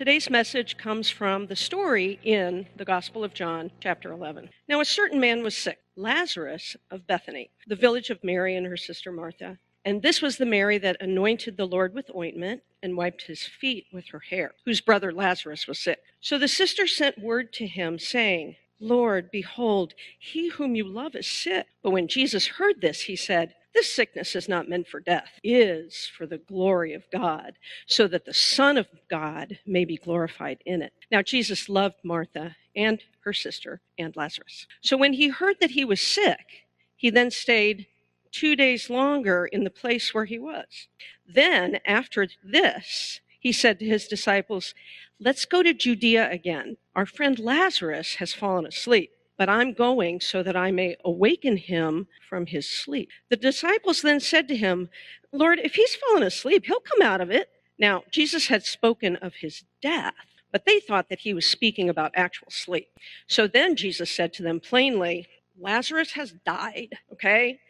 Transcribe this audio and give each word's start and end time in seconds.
Today's 0.00 0.30
message 0.30 0.78
comes 0.78 1.10
from 1.10 1.48
the 1.48 1.54
story 1.54 2.18
in 2.24 2.66
the 2.74 2.86
Gospel 2.86 3.22
of 3.22 3.34
John, 3.34 3.70
chapter 3.80 4.10
11. 4.10 4.48
Now, 4.66 4.80
a 4.80 4.84
certain 4.86 5.20
man 5.20 5.42
was 5.42 5.54
sick, 5.54 5.78
Lazarus 5.94 6.74
of 6.90 7.06
Bethany, 7.06 7.50
the 7.66 7.76
village 7.76 8.08
of 8.08 8.24
Mary 8.24 8.56
and 8.56 8.66
her 8.66 8.78
sister 8.78 9.12
Martha. 9.12 9.58
And 9.84 10.00
this 10.00 10.22
was 10.22 10.38
the 10.38 10.46
Mary 10.46 10.78
that 10.78 11.02
anointed 11.02 11.58
the 11.58 11.66
Lord 11.66 11.92
with 11.92 12.10
ointment 12.16 12.62
and 12.82 12.96
wiped 12.96 13.26
his 13.26 13.42
feet 13.42 13.88
with 13.92 14.08
her 14.08 14.20
hair, 14.20 14.52
whose 14.64 14.80
brother 14.80 15.12
Lazarus 15.12 15.66
was 15.66 15.78
sick. 15.78 16.00
So 16.22 16.38
the 16.38 16.48
sister 16.48 16.86
sent 16.86 17.18
word 17.18 17.52
to 17.52 17.66
him, 17.66 17.98
saying, 17.98 18.56
Lord, 18.80 19.30
behold, 19.30 19.92
he 20.18 20.48
whom 20.48 20.74
you 20.74 20.88
love 20.88 21.14
is 21.14 21.26
sick. 21.26 21.66
But 21.82 21.90
when 21.90 22.08
Jesus 22.08 22.46
heard 22.46 22.80
this, 22.80 23.02
he 23.02 23.16
said, 23.16 23.54
This 23.74 23.92
sickness 23.92 24.34
is 24.34 24.48
not 24.48 24.68
meant 24.68 24.88
for 24.88 25.00
death, 25.00 25.38
is 25.44 26.10
for 26.16 26.26
the 26.26 26.38
glory 26.38 26.92
of 26.92 27.04
God, 27.12 27.54
so 27.86 28.08
that 28.08 28.24
the 28.24 28.34
Son 28.34 28.76
of 28.76 28.88
God 29.08 29.58
may 29.66 29.84
be 29.84 29.96
glorified 29.96 30.58
in 30.66 30.82
it. 30.82 30.92
Now, 31.10 31.22
Jesus 31.22 31.68
loved 31.68 31.96
Martha 32.02 32.56
and 32.74 33.02
her 33.24 33.32
sister 33.32 33.80
and 33.98 34.14
Lazarus. 34.16 34.66
So 34.80 34.96
when 34.96 35.12
he 35.12 35.28
heard 35.28 35.56
that 35.60 35.72
he 35.72 35.84
was 35.84 36.00
sick, 36.00 36.66
he 36.96 37.10
then 37.10 37.30
stayed 37.30 37.86
two 38.32 38.56
days 38.56 38.90
longer 38.90 39.46
in 39.46 39.64
the 39.64 39.70
place 39.70 40.12
where 40.12 40.24
he 40.24 40.38
was. 40.38 40.88
Then, 41.26 41.78
after 41.86 42.28
this, 42.44 43.20
he 43.38 43.52
said 43.52 43.78
to 43.78 43.86
his 43.86 44.06
disciples, 44.06 44.74
Let's 45.18 45.44
go 45.44 45.62
to 45.62 45.74
Judea 45.74 46.30
again. 46.30 46.76
Our 46.94 47.06
friend 47.06 47.38
Lazarus 47.38 48.16
has 48.16 48.32
fallen 48.32 48.66
asleep, 48.66 49.10
but 49.40 49.48
I'm 49.48 49.72
going 49.72 50.20
so 50.20 50.42
that 50.42 50.54
I 50.54 50.70
may 50.70 50.96
awaken 51.02 51.56
him 51.56 52.08
from 52.28 52.44
his 52.44 52.68
sleep. 52.68 53.08
The 53.30 53.38
disciples 53.38 54.02
then 54.02 54.20
said 54.20 54.46
to 54.48 54.54
him, 54.54 54.90
Lord, 55.32 55.58
if 55.58 55.76
he's 55.76 55.94
fallen 55.94 56.24
asleep, 56.24 56.66
he'll 56.66 56.80
come 56.80 57.00
out 57.00 57.22
of 57.22 57.30
it. 57.30 57.48
Now, 57.78 58.02
Jesus 58.10 58.48
had 58.48 58.66
spoken 58.66 59.16
of 59.16 59.36
his 59.36 59.64
death, 59.80 60.12
but 60.52 60.66
they 60.66 60.78
thought 60.78 61.08
that 61.08 61.20
he 61.20 61.32
was 61.32 61.46
speaking 61.46 61.88
about 61.88 62.12
actual 62.14 62.48
sleep. 62.50 62.88
So 63.28 63.46
then 63.46 63.76
Jesus 63.76 64.10
said 64.10 64.34
to 64.34 64.42
them 64.42 64.60
plainly, 64.60 65.26
Lazarus 65.58 66.12
has 66.12 66.34
died, 66.44 66.98
okay? 67.10 67.60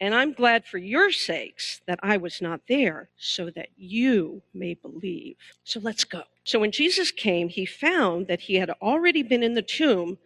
And 0.00 0.16
I'm 0.16 0.32
glad 0.32 0.66
for 0.66 0.78
your 0.78 1.12
sakes 1.12 1.82
that 1.86 2.00
I 2.02 2.16
was 2.16 2.42
not 2.42 2.62
there, 2.68 3.10
so 3.16 3.48
that 3.50 3.68
you 3.76 4.42
may 4.52 4.74
believe. 4.74 5.36
So 5.62 5.78
let's 5.78 6.02
go. 6.02 6.24
So 6.42 6.58
when 6.58 6.72
Jesus 6.72 7.12
came, 7.12 7.48
he 7.48 7.64
found 7.64 8.26
that 8.26 8.40
he 8.40 8.56
had 8.56 8.70
already 8.82 9.22
been 9.22 9.44
in 9.44 9.54
the 9.54 9.62
tomb 9.62 10.18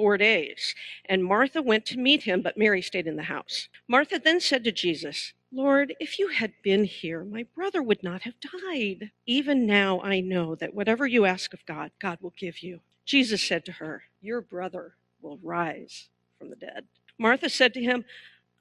four 0.00 0.16
days. 0.16 0.74
And 1.04 1.22
Martha 1.22 1.60
went 1.60 1.84
to 1.86 1.98
meet 1.98 2.22
him, 2.22 2.40
but 2.40 2.56
Mary 2.56 2.80
stayed 2.80 3.06
in 3.06 3.16
the 3.16 3.24
house. 3.24 3.68
Martha 3.86 4.18
then 4.18 4.40
said 4.40 4.64
to 4.64 4.72
Jesus, 4.72 5.34
Lord, 5.52 5.94
if 6.00 6.18
you 6.18 6.28
had 6.28 6.54
been 6.62 6.84
here, 6.84 7.22
my 7.22 7.44
brother 7.54 7.82
would 7.82 8.02
not 8.02 8.22
have 8.22 8.32
died. 8.40 9.10
Even 9.26 9.66
now 9.66 10.00
I 10.00 10.20
know 10.20 10.54
that 10.54 10.72
whatever 10.72 11.06
you 11.06 11.26
ask 11.26 11.52
of 11.52 11.66
God, 11.66 11.90
God 11.98 12.16
will 12.22 12.32
give 12.34 12.62
you. 12.62 12.80
Jesus 13.04 13.42
said 13.42 13.66
to 13.66 13.72
her, 13.72 14.04
Your 14.22 14.40
brother 14.40 14.94
will 15.20 15.38
rise 15.42 16.08
from 16.38 16.48
the 16.48 16.56
dead. 16.56 16.86
Martha 17.18 17.50
said 17.50 17.74
to 17.74 17.82
him, 17.82 18.06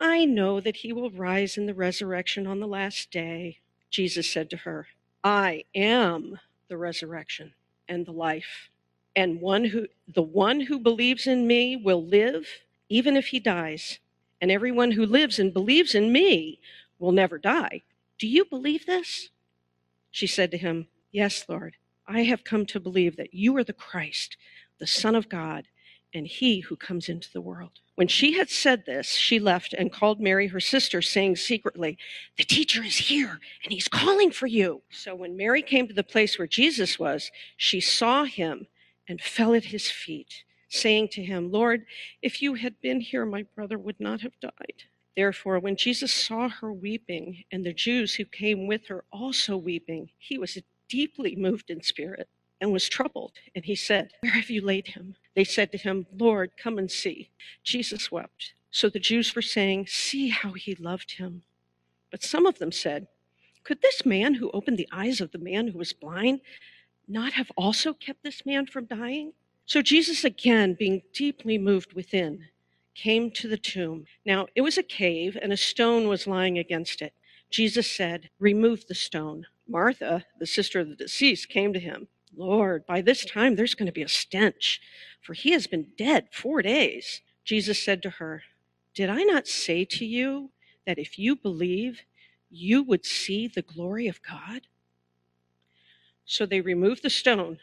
I 0.02 0.26
know 0.26 0.60
that 0.60 0.78
he 0.78 0.92
will 0.92 1.10
rise 1.10 1.58
in 1.58 1.68
the 1.68 1.74
resurrection 1.74 2.48
on 2.48 2.60
the 2.60 2.68
last 2.68 3.12
day. 3.12 3.60
Jesus 3.90 4.30
said 4.30 4.50
to 4.50 4.58
her, 4.58 4.88
I 5.24 5.64
am 5.74 6.38
the 6.68 6.78
resurrection 6.78 7.54
and 7.88 8.06
the 8.06 8.12
life. 8.12 8.70
And 9.16 9.42
one 9.42 9.66
who 9.66 9.88
the 10.08 10.22
one 10.22 10.62
who 10.62 10.80
believes 10.80 11.28
in 11.28 11.48
me 11.48 11.76
will 11.76 12.06
live 12.06 12.48
even 12.90 13.16
if 13.18 13.28
he 13.28 13.40
dies. 13.40 14.00
And 14.42 14.52
everyone 14.52 14.92
who 14.92 15.06
lives 15.06 15.40
and 15.40 15.54
believes 15.54 15.94
in 15.96 16.12
me 16.12 16.60
will 16.98 17.12
never 17.12 17.38
die. 17.38 17.84
Do 18.18 18.28
you 18.28 18.46
believe 18.46 18.86
this? 18.86 19.30
She 20.12 20.28
said 20.28 20.52
to 20.52 20.58
him, 20.58 20.88
Yes, 21.12 21.46
Lord. 21.48 21.76
I 22.08 22.24
have 22.24 22.44
come 22.44 22.66
to 22.68 22.80
believe 22.80 23.18
that 23.18 23.34
you 23.34 23.56
are 23.58 23.64
the 23.64 23.74
Christ, 23.74 24.36
the 24.80 24.88
Son 24.88 25.14
of 25.14 25.30
God, 25.30 25.66
and 26.14 26.26
he 26.26 26.62
who 26.62 26.76
comes 26.76 27.08
into 27.08 27.32
the 27.32 27.42
world. 27.42 27.80
When 27.96 28.08
she 28.08 28.38
had 28.38 28.50
said 28.50 28.86
this, 28.86 29.12
she 29.12 29.40
left 29.40 29.74
and 29.74 29.92
called 29.92 30.20
Mary, 30.20 30.48
her 30.48 30.60
sister, 30.60 31.02
saying 31.02 31.36
secretly, 31.36 31.98
The 32.38 32.46
teacher 32.46 32.84
is 32.84 32.98
here, 32.98 33.40
and 33.64 33.72
he's 33.72 33.88
calling 33.88 34.32
for 34.32 34.48
you. 34.48 34.82
So 34.90 35.14
when 35.14 35.38
Mary 35.38 35.62
came 35.62 35.88
to 35.88 35.94
the 35.94 36.04
place 36.04 36.40
where 36.40 36.48
Jesus 36.48 36.98
was, 36.98 37.30
she 37.58 37.80
saw 37.80 38.24
him 38.24 38.68
and 39.10 39.20
fell 39.20 39.54
at 39.54 39.66
his 39.66 39.92
feet, 39.92 40.46
saying 40.70 41.10
to 41.10 41.24
him, 41.24 41.52
Lord, 41.52 41.86
if 42.22 42.42
you 42.42 42.54
had 42.54 42.80
been 42.80 43.02
here, 43.02 43.26
my 43.26 43.44
brother 43.56 43.78
would 43.78 44.00
not 44.00 44.22
have 44.22 44.40
died. 44.40 44.84
Therefore, 45.18 45.60
when 45.60 45.76
Jesus 45.76 46.14
saw 46.14 46.48
her 46.48 46.72
weeping, 46.72 47.44
and 47.52 47.66
the 47.66 47.74
Jews 47.74 48.16
who 48.16 48.24
came 48.24 48.68
with 48.68 48.88
her 48.88 49.04
also 49.12 49.58
weeping, 49.58 50.12
he 50.18 50.38
was 50.38 50.58
deeply 50.88 51.36
moved 51.36 51.70
in 51.70 51.82
spirit 51.82 52.30
and 52.62 52.72
was 52.72 52.88
troubled. 52.88 53.34
And 53.56 53.66
he 53.66 53.76
said, 53.76 54.12
Where 54.22 54.32
have 54.34 54.50
you 54.50 54.62
laid 54.62 54.88
him? 54.88 55.16
They 55.36 55.44
said 55.44 55.72
to 55.72 55.78
him, 55.78 56.06
Lord, 56.18 56.52
come 56.58 56.78
and 56.78 56.90
see. 56.90 57.32
Jesus 57.64 58.12
wept. 58.12 58.54
So 58.72 58.90
the 58.90 59.00
Jews 59.00 59.36
were 59.36 59.42
saying, 59.42 59.88
See 59.88 60.30
how 60.30 60.54
he 60.54 60.76
loved 60.76 61.14
him. 61.14 61.44
But 62.12 62.24
some 62.24 62.46
of 62.46 62.60
them 62.60 62.72
said, 62.72 63.08
Could 63.64 63.82
this 63.82 64.06
man 64.06 64.36
who 64.36 64.52
opened 64.52 64.78
the 64.78 64.90
eyes 64.92 65.20
of 65.20 65.32
the 65.32 65.38
man 65.38 65.68
who 65.68 65.78
was 65.78 65.94
blind 65.94 66.42
not 67.10 67.34
have 67.34 67.52
also 67.58 67.94
kept 67.94 68.24
this 68.24 68.46
man 68.46 68.68
from 68.68 68.86
dying? 68.86 69.34
So 69.66 69.82
Jesus, 69.82 70.24
again, 70.24 70.76
being 70.78 71.02
deeply 71.14 71.58
moved 71.58 71.94
within, 71.94 72.46
came 72.96 73.32
to 73.32 73.48
the 73.48 73.58
tomb. 73.58 74.06
Now 74.26 74.48
it 74.56 74.62
was 74.62 74.78
a 74.78 74.84
cave, 74.84 75.38
and 75.42 75.52
a 75.52 75.58
stone 75.58 76.08
was 76.08 76.28
lying 76.28 76.58
against 76.58 77.02
it. 77.02 77.14
Jesus 77.50 77.90
said, 77.90 78.30
Remove 78.40 78.88
the 78.88 78.96
stone. 78.96 79.46
Martha, 79.68 80.26
the 80.40 80.46
sister 80.46 80.80
of 80.80 80.90
the 80.90 80.96
deceased, 80.96 81.50
came 81.50 81.74
to 81.74 81.80
him. 81.80 82.08
Lord, 82.36 82.86
by 82.86 83.02
this 83.02 83.26
time 83.26 83.56
there's 83.56 83.76
going 83.76 83.88
to 83.88 83.92
be 83.92 84.04
a 84.04 84.08
stench, 84.08 84.80
for 85.22 85.34
he 85.34 85.52
has 85.52 85.68
been 85.68 85.88
dead 85.98 86.28
four 86.32 86.62
days. 86.62 87.22
Jesus 87.44 87.82
said 87.82 88.02
to 88.04 88.10
her, 88.12 88.44
Did 88.94 89.10
I 89.10 89.24
not 89.24 89.48
say 89.48 89.86
to 89.86 90.06
you 90.06 90.52
that 90.86 91.00
if 91.00 91.18
you 91.18 91.36
believe, 91.36 92.04
you 92.50 92.84
would 92.84 93.06
see 93.06 93.48
the 93.48 93.62
glory 93.62 94.08
of 94.08 94.22
God? 94.22 94.62
So 96.30 96.46
they 96.46 96.62
removed 96.62 97.02
the 97.02 97.10
stone, 97.10 97.58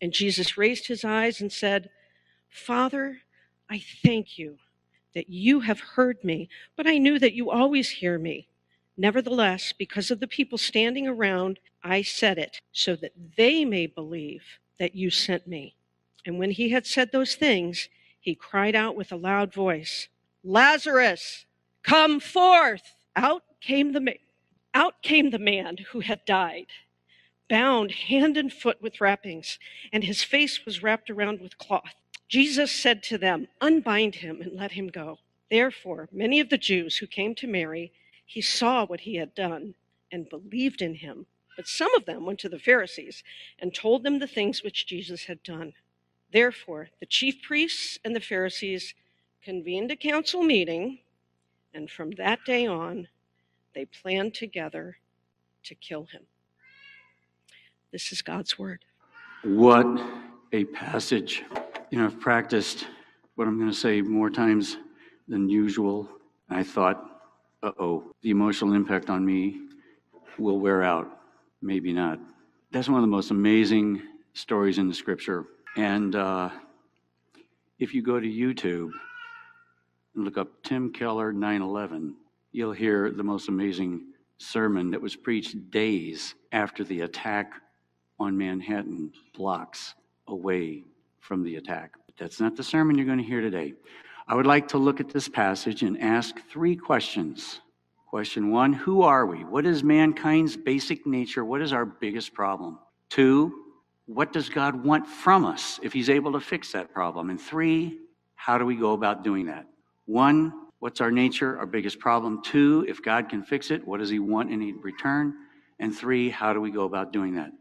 and 0.00 0.12
Jesus 0.12 0.58
raised 0.58 0.88
his 0.88 1.04
eyes 1.04 1.40
and 1.40 1.52
said, 1.52 1.88
Father, 2.48 3.20
I 3.70 3.80
thank 4.02 4.36
you 4.36 4.58
that 5.14 5.28
you 5.28 5.60
have 5.60 5.78
heard 5.78 6.24
me, 6.24 6.48
but 6.74 6.88
I 6.88 6.98
knew 6.98 7.20
that 7.20 7.34
you 7.34 7.48
always 7.48 7.88
hear 7.88 8.18
me. 8.18 8.48
Nevertheless, 8.96 9.72
because 9.72 10.10
of 10.10 10.18
the 10.18 10.26
people 10.26 10.58
standing 10.58 11.06
around, 11.06 11.60
I 11.84 12.02
said 12.02 12.38
it, 12.38 12.60
so 12.72 12.96
that 12.96 13.12
they 13.36 13.64
may 13.64 13.86
believe 13.86 14.42
that 14.80 14.96
you 14.96 15.10
sent 15.10 15.46
me. 15.46 15.76
And 16.26 16.40
when 16.40 16.50
he 16.50 16.70
had 16.70 16.88
said 16.88 17.12
those 17.12 17.36
things, 17.36 17.88
he 18.18 18.34
cried 18.34 18.74
out 18.74 18.96
with 18.96 19.12
a 19.12 19.16
loud 19.16 19.54
voice, 19.54 20.08
Lazarus, 20.42 21.46
come 21.84 22.18
forth! 22.18 22.96
Out 23.14 23.44
came 23.60 23.92
the, 23.92 24.00
ma- 24.00 24.12
out 24.74 25.02
came 25.02 25.30
the 25.30 25.38
man 25.38 25.76
who 25.92 26.00
had 26.00 26.24
died, 26.24 26.66
bound 27.48 27.92
hand 27.92 28.36
and 28.36 28.52
foot 28.52 28.80
with 28.82 29.00
wrappings, 29.00 29.58
and 29.92 30.04
his 30.04 30.22
face 30.22 30.64
was 30.64 30.82
wrapped 30.82 31.10
around 31.10 31.40
with 31.40 31.58
cloth. 31.58 31.94
Jesus 32.28 32.70
said 32.70 33.02
to 33.04 33.18
them, 33.18 33.48
Unbind 33.60 34.16
him 34.16 34.40
and 34.40 34.52
let 34.52 34.72
him 34.72 34.88
go. 34.88 35.18
Therefore, 35.50 36.08
many 36.12 36.40
of 36.40 36.50
the 36.50 36.58
Jews 36.58 36.98
who 36.98 37.06
came 37.06 37.34
to 37.36 37.46
Mary, 37.46 37.92
he 38.26 38.42
saw 38.42 38.84
what 38.84 39.00
he 39.00 39.16
had 39.16 39.34
done 39.34 39.74
and 40.12 40.28
believed 40.28 40.82
in 40.82 40.94
him. 40.94 41.26
But 41.56 41.66
some 41.66 41.92
of 41.94 42.04
them 42.04 42.24
went 42.24 42.38
to 42.40 42.48
the 42.48 42.58
Pharisees 42.58 43.24
and 43.58 43.74
told 43.74 44.02
them 44.02 44.18
the 44.18 44.26
things 44.26 44.62
which 44.62 44.86
Jesus 44.86 45.24
had 45.24 45.42
done. 45.42 45.72
Therefore, 46.30 46.90
the 47.00 47.06
chief 47.06 47.42
priests 47.42 47.98
and 48.04 48.14
the 48.14 48.20
Pharisees 48.20 48.94
convened 49.42 49.90
a 49.90 49.96
council 49.96 50.42
meeting, 50.42 50.98
and 51.72 51.90
from 51.90 52.10
that 52.12 52.44
day 52.44 52.66
on, 52.66 53.08
they 53.74 53.86
planned 53.86 54.34
together 54.34 54.98
to 55.64 55.74
kill 55.74 56.04
him. 56.04 56.22
This 57.90 58.12
is 58.12 58.20
God's 58.20 58.58
word. 58.58 58.84
What 59.44 59.86
a 60.52 60.64
passage. 60.64 61.42
You 61.90 61.98
know, 61.98 62.04
I've 62.04 62.20
practiced 62.20 62.86
what 63.34 63.48
I'm 63.48 63.58
going 63.58 63.70
to 63.70 63.76
say 63.76 64.02
more 64.02 64.28
times 64.28 64.76
than 65.26 65.48
usual. 65.48 66.06
I 66.50 66.64
thought, 66.64 67.22
uh 67.62 67.72
oh, 67.78 68.12
the 68.22 68.30
emotional 68.30 68.74
impact 68.74 69.08
on 69.08 69.24
me 69.24 69.62
will 70.38 70.60
wear 70.60 70.82
out. 70.82 71.20
Maybe 71.62 71.92
not. 71.92 72.20
That's 72.72 72.88
one 72.88 72.98
of 72.98 73.02
the 73.02 73.08
most 73.08 73.30
amazing 73.30 74.02
stories 74.34 74.76
in 74.76 74.86
the 74.86 74.94
scripture. 74.94 75.46
And 75.76 76.14
uh, 76.14 76.50
if 77.78 77.94
you 77.94 78.02
go 78.02 78.20
to 78.20 78.26
YouTube 78.26 78.90
and 80.14 80.24
look 80.24 80.36
up 80.36 80.62
Tim 80.62 80.92
Keller 80.92 81.32
9 81.32 81.62
11, 81.62 82.14
you'll 82.52 82.72
hear 82.72 83.10
the 83.10 83.22
most 83.22 83.48
amazing 83.48 84.12
sermon 84.36 84.90
that 84.90 85.00
was 85.00 85.16
preached 85.16 85.70
days 85.70 86.34
after 86.52 86.84
the 86.84 87.00
attack 87.00 87.52
on 88.18 88.36
Manhattan, 88.36 89.12
blocks 89.34 89.94
away 90.26 90.84
from 91.20 91.42
the 91.42 91.56
attack. 91.56 91.92
But 92.06 92.16
that's 92.16 92.40
not 92.40 92.56
the 92.56 92.62
sermon 92.62 92.96
you're 92.96 93.06
going 93.06 93.18
to 93.18 93.24
hear 93.24 93.40
today. 93.40 93.74
I 94.26 94.34
would 94.34 94.46
like 94.46 94.68
to 94.68 94.78
look 94.78 95.00
at 95.00 95.08
this 95.08 95.28
passage 95.28 95.82
and 95.82 96.00
ask 96.00 96.38
three 96.50 96.76
questions. 96.76 97.60
Question 98.08 98.50
one 98.50 98.72
Who 98.72 99.02
are 99.02 99.26
we? 99.26 99.44
What 99.44 99.66
is 99.66 99.82
mankind's 99.82 100.56
basic 100.56 101.06
nature? 101.06 101.44
What 101.44 101.62
is 101.62 101.72
our 101.72 101.84
biggest 101.84 102.34
problem? 102.34 102.78
Two, 103.08 103.64
what 104.06 104.32
does 104.32 104.48
God 104.48 104.84
want 104.84 105.06
from 105.06 105.44
us 105.44 105.78
if 105.82 105.92
He's 105.92 106.10
able 106.10 106.32
to 106.32 106.40
fix 106.40 106.72
that 106.72 106.92
problem? 106.92 107.30
And 107.30 107.40
three, 107.40 107.98
how 108.34 108.58
do 108.58 108.64
we 108.64 108.76
go 108.76 108.92
about 108.92 109.22
doing 109.22 109.46
that? 109.46 109.66
One, 110.06 110.52
what's 110.78 111.00
our 111.00 111.10
nature, 111.10 111.58
our 111.58 111.66
biggest 111.66 111.98
problem? 111.98 112.42
Two, 112.42 112.84
if 112.88 113.02
God 113.02 113.28
can 113.28 113.42
fix 113.42 113.70
it, 113.70 113.86
what 113.86 114.00
does 114.00 114.10
He 114.10 114.18
want 114.18 114.50
in 114.50 114.78
return? 114.80 115.34
And 115.78 115.94
three, 115.94 116.30
how 116.30 116.52
do 116.52 116.60
we 116.60 116.70
go 116.70 116.84
about 116.84 117.12
doing 117.12 117.34
that? 117.34 117.52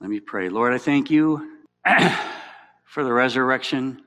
Let 0.00 0.10
me 0.10 0.20
pray. 0.20 0.48
Lord, 0.48 0.72
I 0.72 0.78
thank 0.78 1.10
you 1.10 1.50
for 2.84 3.04
the 3.04 3.12
resurrection 3.12 4.02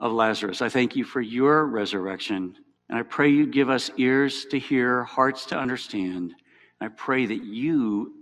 of 0.00 0.12
Lazarus. 0.12 0.62
I 0.62 0.68
thank 0.68 0.96
you 0.96 1.04
for 1.04 1.20
your 1.20 1.66
resurrection. 1.66 2.56
And 2.88 2.98
I 2.98 3.02
pray 3.02 3.30
you 3.30 3.46
give 3.46 3.70
us 3.70 3.90
ears 3.96 4.44
to 4.46 4.58
hear, 4.58 5.04
hearts 5.04 5.46
to 5.46 5.56
understand. 5.58 6.34
I 6.80 6.88
pray 6.88 7.26
that 7.26 7.44
you 7.44 8.14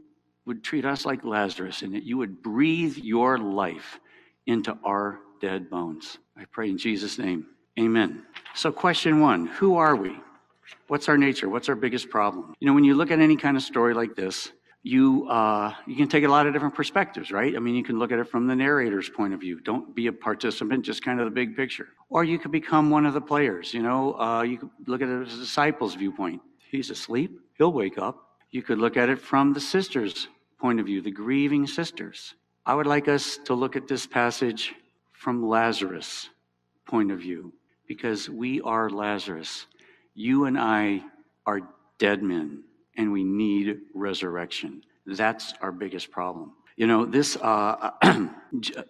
would 0.46 0.62
treat 0.62 0.84
us 0.84 1.06
like 1.06 1.24
Lazarus 1.24 1.82
and 1.82 1.94
that 1.94 2.02
you 2.02 2.18
would 2.18 2.42
breathe 2.42 2.96
your 2.96 3.38
life 3.38 4.00
into 4.46 4.76
our 4.84 5.20
dead 5.40 5.70
bones. 5.70 6.18
I 6.36 6.44
pray 6.44 6.70
in 6.70 6.78
Jesus' 6.78 7.18
name. 7.18 7.46
Amen. 7.78 8.24
So, 8.54 8.70
question 8.70 9.20
one 9.20 9.46
Who 9.46 9.76
are 9.76 9.96
we? 9.96 10.16
What's 10.88 11.08
our 11.08 11.16
nature? 11.16 11.48
What's 11.48 11.68
our 11.68 11.74
biggest 11.74 12.10
problem? 12.10 12.54
You 12.60 12.66
know, 12.66 12.74
when 12.74 12.84
you 12.84 12.94
look 12.94 13.10
at 13.10 13.20
any 13.20 13.36
kind 13.36 13.56
of 13.56 13.62
story 13.62 13.94
like 13.94 14.14
this, 14.14 14.52
you 14.82 15.28
uh, 15.28 15.74
you 15.86 15.94
can 15.94 16.08
take 16.08 16.24
a 16.24 16.28
lot 16.28 16.46
of 16.46 16.52
different 16.52 16.74
perspectives, 16.74 17.30
right? 17.30 17.54
I 17.54 17.58
mean, 17.58 17.74
you 17.74 17.82
can 17.82 17.98
look 17.98 18.12
at 18.12 18.18
it 18.18 18.28
from 18.28 18.46
the 18.46 18.56
narrator's 18.56 19.10
point 19.10 19.34
of 19.34 19.40
view. 19.40 19.60
Don't 19.60 19.94
be 19.94 20.06
a 20.06 20.12
participant, 20.12 20.84
just 20.84 21.04
kind 21.04 21.20
of 21.20 21.26
the 21.26 21.30
big 21.30 21.54
picture. 21.54 21.88
Or 22.08 22.24
you 22.24 22.38
could 22.38 22.50
become 22.50 22.88
one 22.88 23.04
of 23.04 23.12
the 23.12 23.20
players. 23.20 23.74
You 23.74 23.82
know, 23.82 24.18
uh, 24.18 24.42
you 24.42 24.58
could 24.58 24.70
look 24.86 25.02
at 25.02 25.08
it 25.08 25.26
as 25.26 25.34
a 25.34 25.38
disciple's 25.38 25.94
viewpoint. 25.94 26.40
He's 26.70 26.90
asleep. 26.90 27.38
He'll 27.58 27.72
wake 27.72 27.98
up. 27.98 28.38
You 28.50 28.62
could 28.62 28.78
look 28.78 28.96
at 28.96 29.08
it 29.08 29.20
from 29.20 29.52
the 29.52 29.60
sister's 29.60 30.28
point 30.58 30.80
of 30.80 30.86
view, 30.86 31.02
the 31.02 31.10
grieving 31.10 31.66
sisters. 31.66 32.34
I 32.64 32.74
would 32.74 32.86
like 32.86 33.08
us 33.08 33.38
to 33.44 33.54
look 33.54 33.76
at 33.76 33.86
this 33.86 34.06
passage 34.06 34.74
from 35.12 35.46
Lazarus' 35.46 36.28
point 36.86 37.10
of 37.10 37.18
view, 37.18 37.52
because 37.86 38.28
we 38.30 38.60
are 38.62 38.88
Lazarus. 38.88 39.66
You 40.14 40.46
and 40.46 40.58
I 40.58 41.02
are 41.46 41.60
dead 41.98 42.22
men, 42.22 42.64
and 43.00 43.10
we 43.10 43.24
need 43.24 43.78
resurrection. 43.94 44.84
That's 45.06 45.54
our 45.62 45.72
biggest 45.72 46.10
problem. 46.10 46.52
You 46.76 46.86
know, 46.86 47.06
this, 47.06 47.36
uh, 47.36 47.92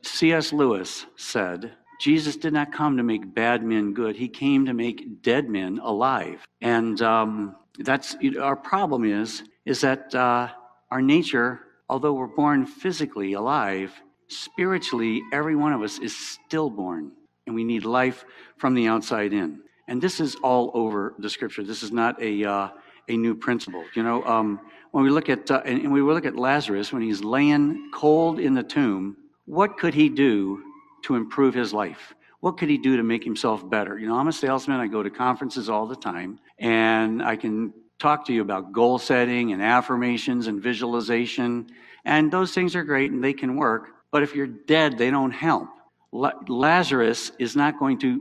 C.S. 0.03 0.53
Lewis 0.53 1.07
said, 1.17 1.73
Jesus 2.01 2.37
did 2.37 2.53
not 2.53 2.73
come 2.73 2.97
to 2.97 3.05
make 3.05 3.35
bad 3.35 3.63
men 3.63 3.95
good. 3.95 4.17
He 4.17 4.29
came 4.29 4.67
to 4.67 4.75
make 4.75 5.23
dead 5.23 5.49
men 5.49 5.79
alive. 5.79 6.45
And 6.61 7.01
um, 7.03 7.55
that's 7.79 8.17
you 8.21 8.33
know, 8.33 8.41
our 8.41 8.57
problem 8.57 9.05
is 9.05 9.45
is 9.65 9.83
that 9.83 10.13
uh, 10.15 10.49
our 10.91 11.03
nature, 11.03 11.61
although 11.89 12.15
we're 12.15 12.27
born 12.27 12.67
physically 12.67 13.35
alive, 13.35 13.93
spiritually, 14.27 15.23
every 15.33 15.55
one 15.55 15.73
of 15.73 15.83
us 15.83 15.99
is 15.99 16.17
stillborn, 16.17 17.13
and 17.47 17.55
we 17.55 17.63
need 17.63 17.85
life 17.85 18.25
from 18.57 18.75
the 18.75 18.89
outside 18.89 19.33
in. 19.33 19.61
And 19.87 20.03
this 20.03 20.19
is 20.19 20.35
all 20.37 20.73
over 20.75 21.15
the 21.19 21.31
scripture. 21.31 21.63
This 21.63 21.83
is 21.83 21.93
not 21.93 22.21
a 22.21 22.45
uh, 22.45 22.69
a 23.09 23.17
new 23.17 23.35
principle. 23.35 23.85
You 23.95 24.03
know, 24.03 24.25
um, 24.25 24.61
when 24.93 25.05
we 25.05 25.11
look 25.11 25.29
at 25.29 25.51
uh, 25.51 25.63
and, 25.65 25.83
and 25.83 25.93
we 25.93 26.03
look 26.03 26.25
at 26.25 26.37
Lazarus 26.37 26.93
when 26.93 27.03
he's 27.03 27.23
laying 27.23 27.91
cold 27.93 28.39
in 28.41 28.55
the 28.55 28.63
tomb, 28.63 29.17
what 29.47 29.79
could 29.79 29.95
he 29.95 30.09
do 30.09 30.63
to 31.03 31.17
improve 31.17 31.55
his 31.55 31.73
life? 31.73 32.15
What 32.41 32.57
could 32.57 32.71
he 32.71 32.79
do 32.79 32.97
to 32.97 33.03
make 33.03 33.23
himself 33.23 33.69
better? 33.69 33.99
You 33.99 34.09
know, 34.09 34.17
I'm 34.17 34.29
a 34.29 34.33
salesman. 34.33 34.81
I 34.81 34.87
go 34.87 35.03
to 35.03 35.11
conferences 35.11 35.69
all 35.69 35.87
the 35.87 35.97
time, 35.97 36.39
and 36.59 37.23
I 37.23 37.37
can 37.37 37.73
talk 38.01 38.25
to 38.27 38.33
you 38.33 38.41
about 38.41 38.73
goal 38.73 38.99
setting 38.99 39.53
and 39.53 39.63
affirmations 39.63 40.47
and 40.47 40.61
visualization. 40.61 41.71
And 42.05 42.33
those 42.33 42.53
things 42.53 42.75
are 42.75 42.83
great 42.83 43.13
and 43.13 43.23
they 43.23 43.35
can 43.35 43.57
work. 43.57 43.91
But 44.11 44.23
if 44.23 44.35
you're 44.35 44.47
dead, 44.47 44.99
they 44.99 45.11
don't 45.11 45.31
help. 45.31 45.69
Lazarus 46.13 47.31
is 47.39 47.55
not 47.55 47.79
going 47.79 47.99
to 48.01 48.21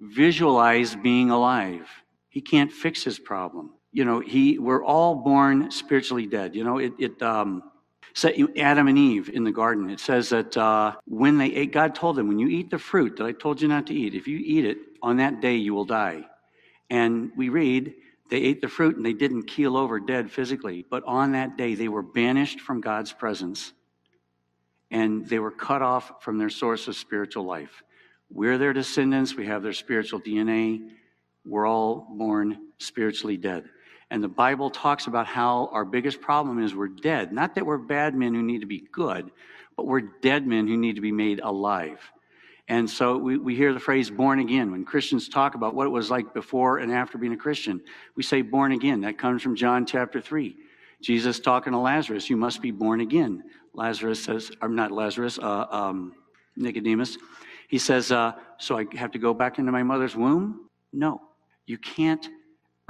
visualize 0.00 0.94
being 0.96 1.30
alive. 1.30 1.88
He 2.28 2.40
can't 2.40 2.70
fix 2.70 3.02
his 3.04 3.18
problem. 3.18 3.72
You 3.92 4.04
know, 4.04 4.20
he, 4.20 4.58
we're 4.58 4.84
all 4.84 5.16
born 5.16 5.70
spiritually 5.70 6.26
dead. 6.26 6.54
You 6.54 6.64
know, 6.64 6.78
it, 6.78 6.92
it, 6.98 7.22
um, 7.22 7.70
set 8.14 8.38
you 8.38 8.52
Adam 8.56 8.88
and 8.88 8.98
Eve 8.98 9.28
in 9.28 9.44
the 9.44 9.52
garden. 9.52 9.90
It 9.90 10.00
says 10.00 10.28
that 10.30 10.56
uh, 10.56 10.94
when 11.06 11.38
they 11.38 11.52
ate, 11.52 11.72
God 11.72 11.94
told 11.94 12.16
them, 12.16 12.28
when 12.28 12.38
you 12.38 12.48
eat 12.48 12.70
the 12.70 12.78
fruit 12.78 13.16
that 13.16 13.24
I 13.24 13.32
told 13.32 13.60
you 13.60 13.68
not 13.68 13.86
to 13.88 13.94
eat, 13.94 14.14
if 14.14 14.28
you 14.28 14.38
eat 14.38 14.64
it, 14.64 14.78
on 15.02 15.16
that 15.16 15.40
day 15.40 15.56
you 15.56 15.74
will 15.74 15.84
die. 15.84 16.24
And 16.88 17.32
we 17.36 17.48
read 17.48 17.94
they 18.30 18.38
ate 18.38 18.60
the 18.60 18.68
fruit 18.68 18.96
and 18.96 19.04
they 19.04 19.12
didn't 19.12 19.44
keel 19.44 19.76
over 19.76 19.98
dead 19.98 20.30
physically, 20.30 20.86
but 20.88 21.02
on 21.04 21.32
that 21.32 21.56
day 21.56 21.74
they 21.74 21.88
were 21.88 22.02
banished 22.02 22.60
from 22.60 22.80
God's 22.80 23.12
presence 23.12 23.72
and 24.92 25.26
they 25.26 25.38
were 25.40 25.50
cut 25.50 25.82
off 25.82 26.22
from 26.22 26.38
their 26.38 26.50
source 26.50 26.86
of 26.88 26.96
spiritual 26.96 27.44
life. 27.44 27.82
We're 28.30 28.58
their 28.58 28.72
descendants, 28.72 29.34
we 29.34 29.46
have 29.46 29.62
their 29.62 29.72
spiritual 29.72 30.20
DNA. 30.20 30.90
We're 31.44 31.66
all 31.66 32.06
born 32.10 32.58
spiritually 32.78 33.36
dead. 33.36 33.64
And 34.10 34.22
the 34.22 34.28
Bible 34.28 34.70
talks 34.70 35.06
about 35.06 35.26
how 35.26 35.70
our 35.72 35.84
biggest 35.84 36.20
problem 36.20 36.62
is 36.62 36.74
we're 36.74 36.88
dead. 36.88 37.32
Not 37.32 37.54
that 37.54 37.64
we're 37.64 37.78
bad 37.78 38.14
men 38.14 38.34
who 38.34 38.42
need 38.42 38.60
to 38.60 38.66
be 38.66 38.84
good, 38.92 39.30
but 39.76 39.86
we're 39.86 40.00
dead 40.00 40.46
men 40.46 40.66
who 40.66 40.76
need 40.76 40.96
to 40.96 41.00
be 41.00 41.12
made 41.12 41.40
alive. 41.40 42.00
And 42.66 42.88
so 42.88 43.16
we, 43.16 43.36
we 43.36 43.56
hear 43.56 43.72
the 43.72 43.80
phrase 43.80 44.10
born 44.10 44.38
again. 44.40 44.70
When 44.70 44.84
Christians 44.84 45.28
talk 45.28 45.54
about 45.54 45.74
what 45.74 45.86
it 45.86 45.90
was 45.90 46.10
like 46.10 46.34
before 46.34 46.78
and 46.78 46.92
after 46.92 47.18
being 47.18 47.32
a 47.32 47.36
Christian, 47.36 47.80
we 48.16 48.22
say 48.22 48.42
born 48.42 48.72
again. 48.72 49.00
That 49.00 49.18
comes 49.18 49.42
from 49.42 49.56
John 49.56 49.86
chapter 49.86 50.20
3. 50.20 50.56
Jesus 51.00 51.40
talking 51.40 51.72
to 51.72 51.78
Lazarus, 51.78 52.28
you 52.28 52.36
must 52.36 52.60
be 52.60 52.70
born 52.70 53.00
again. 53.00 53.42
Lazarus 53.74 54.22
says, 54.22 54.50
I'm 54.60 54.74
not 54.74 54.90
Lazarus, 54.90 55.38
uh, 55.38 55.66
um, 55.70 56.14
Nicodemus. 56.56 57.16
He 57.68 57.78
says, 57.78 58.12
uh, 58.12 58.32
So 58.58 58.76
I 58.76 58.86
have 58.94 59.12
to 59.12 59.18
go 59.18 59.32
back 59.32 59.58
into 59.58 59.72
my 59.72 59.82
mother's 59.82 60.14
womb? 60.14 60.68
No, 60.92 61.22
you 61.66 61.78
can't 61.78 62.28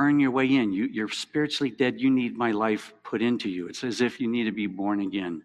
earn 0.00 0.18
your 0.18 0.30
way 0.30 0.46
in. 0.46 0.72
You, 0.72 0.86
you're 0.86 1.10
spiritually 1.10 1.70
dead. 1.70 2.00
You 2.00 2.10
need 2.10 2.36
my 2.36 2.52
life 2.52 2.94
put 3.04 3.20
into 3.20 3.50
you. 3.50 3.68
It's 3.68 3.84
as 3.84 4.00
if 4.00 4.18
you 4.18 4.28
need 4.28 4.44
to 4.44 4.52
be 4.52 4.66
born 4.66 5.00
again. 5.00 5.42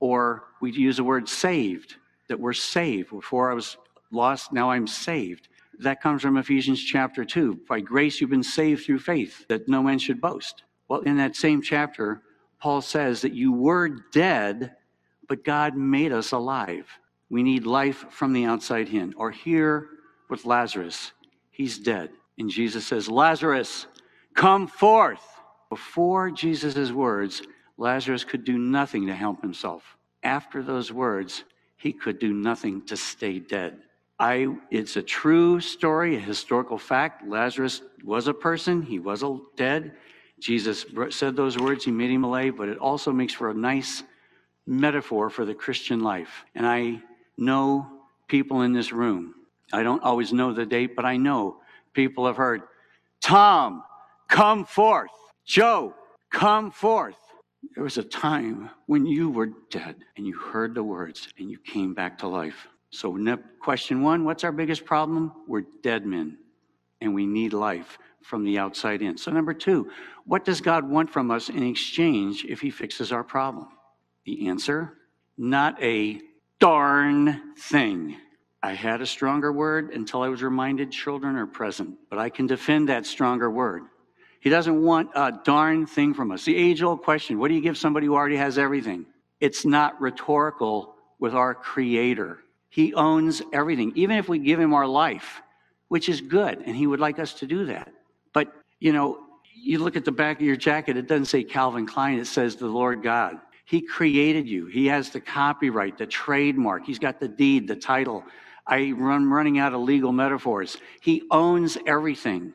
Or 0.00 0.44
we 0.60 0.72
use 0.72 0.96
the 0.96 1.04
word 1.04 1.28
saved 1.28 1.96
that 2.28 2.40
we're 2.40 2.54
saved. 2.54 3.10
Before 3.10 3.50
I 3.50 3.54
was 3.54 3.76
lost, 4.10 4.52
now 4.52 4.70
I'm 4.70 4.86
saved. 4.86 5.48
That 5.80 6.00
comes 6.00 6.22
from 6.22 6.38
Ephesians 6.38 6.82
chapter 6.82 7.24
2. 7.24 7.60
By 7.68 7.80
grace 7.80 8.20
you've 8.20 8.30
been 8.30 8.42
saved 8.42 8.86
through 8.86 9.00
faith, 9.00 9.46
that 9.48 9.68
no 9.68 9.82
man 9.82 9.98
should 9.98 10.20
boast. 10.20 10.62
Well, 10.88 11.00
in 11.00 11.18
that 11.18 11.36
same 11.36 11.60
chapter, 11.60 12.22
Paul 12.58 12.80
says 12.80 13.20
that 13.20 13.34
you 13.34 13.52
were 13.52 13.88
dead, 14.12 14.76
but 15.28 15.44
God 15.44 15.76
made 15.76 16.12
us 16.12 16.32
alive. 16.32 16.86
We 17.28 17.42
need 17.42 17.66
life 17.66 18.06
from 18.10 18.32
the 18.32 18.46
outside 18.46 18.88
in. 18.88 19.12
Or 19.14 19.30
here 19.30 19.88
with 20.30 20.46
Lazarus, 20.46 21.12
he's 21.50 21.78
dead. 21.78 22.10
And 22.38 22.50
Jesus 22.50 22.86
says, 22.86 23.08
Lazarus, 23.08 23.86
come 24.34 24.66
forth. 24.66 25.22
Before 25.68 26.30
Jesus' 26.30 26.90
words, 26.90 27.42
Lazarus 27.78 28.24
could 28.24 28.44
do 28.44 28.58
nothing 28.58 29.06
to 29.06 29.14
help 29.14 29.40
himself. 29.40 29.96
After 30.22 30.62
those 30.62 30.92
words, 30.92 31.44
he 31.76 31.92
could 31.92 32.18
do 32.18 32.32
nothing 32.32 32.82
to 32.86 32.96
stay 32.96 33.38
dead. 33.38 33.78
I, 34.18 34.48
it's 34.70 34.96
a 34.96 35.02
true 35.02 35.60
story, 35.60 36.16
a 36.16 36.20
historical 36.20 36.78
fact. 36.78 37.26
Lazarus 37.28 37.82
was 38.04 38.28
a 38.28 38.34
person, 38.34 38.82
he 38.82 38.98
was 38.98 39.22
a 39.22 39.38
dead. 39.56 39.92
Jesus 40.38 40.86
said 41.10 41.36
those 41.36 41.58
words, 41.58 41.84
he 41.84 41.90
made 41.90 42.10
him 42.10 42.24
alive, 42.24 42.54
but 42.56 42.68
it 42.68 42.78
also 42.78 43.12
makes 43.12 43.32
for 43.32 43.50
a 43.50 43.54
nice 43.54 44.02
metaphor 44.66 45.30
for 45.30 45.44
the 45.44 45.54
Christian 45.54 46.00
life. 46.00 46.44
And 46.54 46.66
I 46.66 47.02
know 47.36 47.86
people 48.28 48.62
in 48.62 48.72
this 48.72 48.92
room. 48.92 49.34
I 49.72 49.82
don't 49.82 50.02
always 50.02 50.32
know 50.32 50.52
the 50.52 50.66
date, 50.66 50.94
but 50.94 51.04
I 51.04 51.16
know 51.16 51.56
people 51.94 52.26
have 52.26 52.36
heard, 52.36 52.62
Tom, 53.20 53.82
come 54.28 54.64
forth. 54.64 55.10
Joe, 55.46 55.94
come 56.30 56.70
forth. 56.70 57.16
There 57.74 57.84
was 57.84 57.96
a 57.96 58.02
time 58.02 58.70
when 58.86 59.06
you 59.06 59.30
were 59.30 59.50
dead 59.70 59.96
and 60.16 60.26
you 60.26 60.36
heard 60.36 60.74
the 60.74 60.84
words 60.84 61.28
and 61.38 61.50
you 61.50 61.58
came 61.58 61.94
back 61.94 62.18
to 62.18 62.28
life. 62.28 62.68
So, 62.90 63.16
question 63.60 64.02
one 64.02 64.24
what's 64.24 64.44
our 64.44 64.52
biggest 64.52 64.84
problem? 64.84 65.32
We're 65.48 65.64
dead 65.82 66.06
men 66.06 66.38
and 67.00 67.14
we 67.14 67.26
need 67.26 67.52
life 67.52 67.98
from 68.22 68.44
the 68.44 68.58
outside 68.58 69.02
in. 69.02 69.16
So, 69.16 69.30
number 69.30 69.54
two, 69.54 69.90
what 70.26 70.44
does 70.44 70.60
God 70.60 70.88
want 70.88 71.10
from 71.10 71.30
us 71.30 71.48
in 71.48 71.62
exchange 71.62 72.44
if 72.44 72.60
He 72.60 72.70
fixes 72.70 73.10
our 73.10 73.24
problem? 73.24 73.68
The 74.26 74.48
answer 74.48 74.98
not 75.36 75.82
a 75.82 76.20
darn 76.60 77.54
thing. 77.58 78.16
I 78.64 78.72
had 78.72 79.02
a 79.02 79.06
stronger 79.06 79.52
word 79.52 79.90
until 79.90 80.22
I 80.22 80.28
was 80.28 80.42
reminded 80.42 80.90
children 80.90 81.36
are 81.36 81.46
present, 81.46 81.98
but 82.08 82.18
I 82.18 82.30
can 82.30 82.46
defend 82.46 82.88
that 82.88 83.04
stronger 83.04 83.50
word. 83.50 83.82
He 84.40 84.48
doesn't 84.48 84.82
want 84.82 85.10
a 85.14 85.38
darn 85.44 85.84
thing 85.84 86.14
from 86.14 86.30
us. 86.30 86.46
The 86.46 86.56
age 86.56 86.82
old 86.82 87.02
question 87.02 87.38
what 87.38 87.48
do 87.48 87.54
you 87.54 87.60
give 87.60 87.76
somebody 87.76 88.06
who 88.06 88.14
already 88.14 88.38
has 88.38 88.56
everything? 88.56 89.04
It's 89.38 89.66
not 89.66 90.00
rhetorical 90.00 90.94
with 91.18 91.34
our 91.34 91.54
Creator. 91.54 92.38
He 92.70 92.94
owns 92.94 93.42
everything, 93.52 93.92
even 93.96 94.16
if 94.16 94.30
we 94.30 94.38
give 94.38 94.58
Him 94.58 94.72
our 94.72 94.86
life, 94.86 95.42
which 95.88 96.08
is 96.08 96.22
good, 96.22 96.62
and 96.64 96.74
He 96.74 96.86
would 96.86 97.00
like 97.00 97.18
us 97.18 97.34
to 97.34 97.46
do 97.46 97.66
that. 97.66 97.92
But, 98.32 98.50
you 98.80 98.94
know, 98.94 99.26
you 99.54 99.78
look 99.78 99.94
at 99.94 100.06
the 100.06 100.12
back 100.12 100.38
of 100.38 100.46
your 100.46 100.56
jacket, 100.56 100.96
it 100.96 101.06
doesn't 101.06 101.26
say 101.26 101.44
Calvin 101.44 101.86
Klein, 101.86 102.18
it 102.18 102.26
says 102.26 102.56
the 102.56 102.66
Lord 102.66 103.02
God. 103.02 103.40
He 103.66 103.82
created 103.82 104.48
you. 104.48 104.66
He 104.66 104.86
has 104.86 105.10
the 105.10 105.20
copyright, 105.20 105.98
the 105.98 106.06
trademark. 106.06 106.86
He's 106.86 106.98
got 106.98 107.20
the 107.20 107.28
deed, 107.28 107.68
the 107.68 107.76
title. 107.76 108.24
I 108.66 108.92
run 108.92 109.30
running 109.30 109.58
out 109.58 109.74
of 109.74 109.80
legal 109.80 110.12
metaphors. 110.12 110.76
He 111.00 111.22
owns 111.30 111.76
everything. 111.86 112.54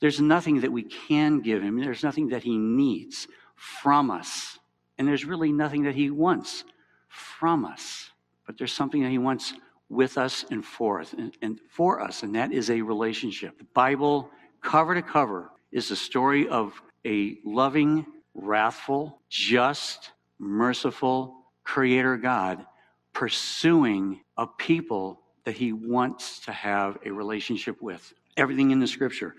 There's 0.00 0.20
nothing 0.20 0.60
that 0.60 0.72
we 0.72 0.82
can 0.82 1.40
give 1.40 1.62
him. 1.62 1.80
There's 1.80 2.02
nothing 2.02 2.28
that 2.28 2.42
he 2.42 2.58
needs 2.58 3.26
from 3.54 4.10
us. 4.10 4.58
And 4.98 5.08
there's 5.08 5.24
really 5.24 5.52
nothing 5.52 5.84
that 5.84 5.94
he 5.94 6.10
wants 6.10 6.64
from 7.08 7.64
us. 7.64 8.10
But 8.46 8.58
there's 8.58 8.72
something 8.72 9.02
that 9.02 9.10
he 9.10 9.18
wants 9.18 9.54
with 9.88 10.18
us 10.18 10.44
and 10.50 10.64
for 10.64 11.00
us 11.00 11.12
and, 11.12 11.36
and 11.42 11.60
for 11.68 12.00
us, 12.00 12.22
and 12.22 12.34
that 12.34 12.52
is 12.52 12.70
a 12.70 12.82
relationship. 12.82 13.58
The 13.58 13.64
Bible, 13.64 14.30
cover 14.60 14.94
to 14.94 15.02
cover, 15.02 15.50
is 15.70 15.88
the 15.88 15.96
story 15.96 16.48
of 16.48 16.80
a 17.04 17.38
loving, 17.44 18.04
wrathful, 18.34 19.20
just, 19.28 20.12
merciful 20.38 21.36
creator 21.64 22.16
God 22.16 22.66
pursuing 23.12 24.20
a 24.36 24.46
people 24.46 25.22
that 25.46 25.56
he 25.56 25.72
wants 25.72 26.40
to 26.40 26.52
have 26.52 26.98
a 27.06 27.10
relationship 27.10 27.80
with. 27.80 28.12
Everything 28.36 28.72
in 28.72 28.80
the 28.80 28.86
scripture. 28.86 29.36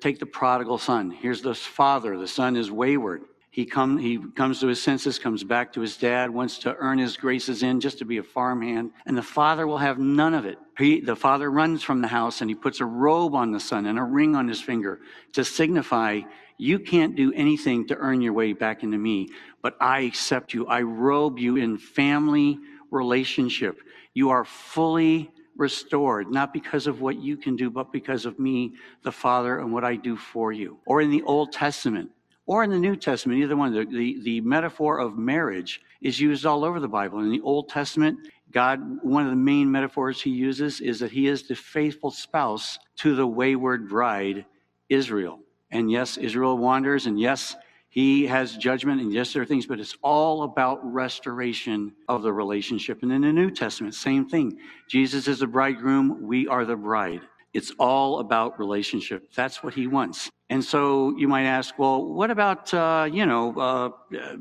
Take 0.00 0.18
the 0.18 0.26
prodigal 0.26 0.76
son. 0.76 1.10
Here's 1.10 1.40
the 1.40 1.54
father. 1.54 2.18
The 2.18 2.28
son 2.28 2.54
is 2.54 2.70
wayward. 2.70 3.22
He, 3.50 3.64
come, 3.64 3.96
he 3.96 4.18
comes 4.18 4.60
to 4.60 4.66
his 4.66 4.82
senses, 4.82 5.18
comes 5.18 5.42
back 5.42 5.72
to 5.72 5.80
his 5.80 5.96
dad, 5.96 6.30
wants 6.30 6.58
to 6.58 6.76
earn 6.76 6.98
his 6.98 7.16
graces 7.16 7.62
in 7.62 7.80
just 7.80 7.98
to 7.98 8.04
be 8.04 8.18
a 8.18 8.22
farmhand, 8.22 8.92
and 9.06 9.16
the 9.16 9.22
father 9.22 9.66
will 9.66 9.78
have 9.78 9.98
none 9.98 10.34
of 10.34 10.44
it. 10.44 10.58
He, 10.78 11.00
the 11.00 11.16
father 11.16 11.50
runs 11.50 11.82
from 11.82 12.02
the 12.02 12.08
house 12.08 12.42
and 12.42 12.50
he 12.50 12.54
puts 12.54 12.80
a 12.80 12.86
robe 12.86 13.34
on 13.34 13.52
the 13.52 13.60
son 13.60 13.86
and 13.86 13.98
a 13.98 14.02
ring 14.02 14.36
on 14.36 14.48
his 14.48 14.60
finger 14.60 15.00
to 15.32 15.44
signify 15.44 16.20
you 16.58 16.78
can't 16.78 17.16
do 17.16 17.32
anything 17.34 17.86
to 17.88 17.96
earn 17.96 18.20
your 18.20 18.32
way 18.34 18.52
back 18.52 18.82
into 18.82 18.98
me, 18.98 19.30
but 19.62 19.76
I 19.80 20.00
accept 20.00 20.52
you. 20.52 20.66
I 20.66 20.82
robe 20.82 21.38
you 21.38 21.56
in 21.56 21.78
family 21.78 22.58
relationship. 22.90 23.80
You 24.14 24.30
are 24.30 24.44
fully 24.44 25.30
restored, 25.56 26.30
not 26.30 26.52
because 26.52 26.86
of 26.86 27.00
what 27.00 27.16
you 27.16 27.36
can 27.36 27.56
do, 27.56 27.70
but 27.70 27.92
because 27.92 28.26
of 28.26 28.38
me, 28.38 28.72
the 29.02 29.12
Father, 29.12 29.58
and 29.58 29.72
what 29.72 29.84
I 29.84 29.96
do 29.96 30.16
for 30.16 30.52
you. 30.52 30.78
Or 30.86 31.00
in 31.00 31.10
the 31.10 31.22
Old 31.22 31.52
Testament, 31.52 32.10
or 32.46 32.64
in 32.64 32.70
the 32.70 32.78
New 32.78 32.96
Testament, 32.96 33.40
either 33.40 33.56
one, 33.56 33.72
the, 33.72 33.84
the, 33.84 34.20
the, 34.22 34.40
metaphor 34.40 34.98
of 34.98 35.16
marriage 35.16 35.80
is 36.00 36.18
used 36.18 36.44
all 36.44 36.64
over 36.64 36.80
the 36.80 36.88
Bible. 36.88 37.20
In 37.20 37.30
the 37.30 37.40
Old 37.42 37.68
Testament, 37.68 38.18
God, 38.50 38.80
one 39.02 39.24
of 39.24 39.30
the 39.30 39.36
main 39.36 39.70
metaphors 39.70 40.20
he 40.20 40.30
uses 40.30 40.80
is 40.80 40.98
that 41.00 41.12
he 41.12 41.28
is 41.28 41.46
the 41.46 41.54
faithful 41.54 42.10
spouse 42.10 42.78
to 42.96 43.14
the 43.14 43.26
wayward 43.26 43.88
bride, 43.88 44.44
Israel. 44.88 45.38
And 45.70 45.90
yes, 45.90 46.16
Israel 46.16 46.58
wanders, 46.58 47.06
and 47.06 47.18
yes, 47.18 47.56
he 47.92 48.24
has 48.24 48.56
judgment, 48.56 49.02
and 49.02 49.12
yes, 49.12 49.34
there 49.34 49.42
are 49.42 49.44
things, 49.44 49.66
but 49.66 49.78
it's 49.78 49.98
all 50.00 50.44
about 50.44 50.80
restoration 50.82 51.92
of 52.08 52.22
the 52.22 52.32
relationship. 52.32 53.02
And 53.02 53.12
in 53.12 53.20
the 53.20 53.30
New 53.30 53.50
Testament, 53.50 53.94
same 53.94 54.26
thing. 54.26 54.58
Jesus 54.88 55.28
is 55.28 55.40
the 55.40 55.46
bridegroom, 55.46 56.22
we 56.22 56.48
are 56.48 56.64
the 56.64 56.74
bride. 56.74 57.20
It's 57.52 57.70
all 57.78 58.20
about 58.20 58.58
relationship. 58.58 59.30
That's 59.34 59.62
what 59.62 59.74
he 59.74 59.88
wants. 59.88 60.30
And 60.48 60.64
so 60.64 61.14
you 61.18 61.28
might 61.28 61.44
ask, 61.44 61.78
well, 61.78 62.02
what 62.02 62.30
about, 62.30 62.72
uh, 62.72 63.10
you 63.12 63.26
know, 63.26 63.54
uh, 63.60 63.90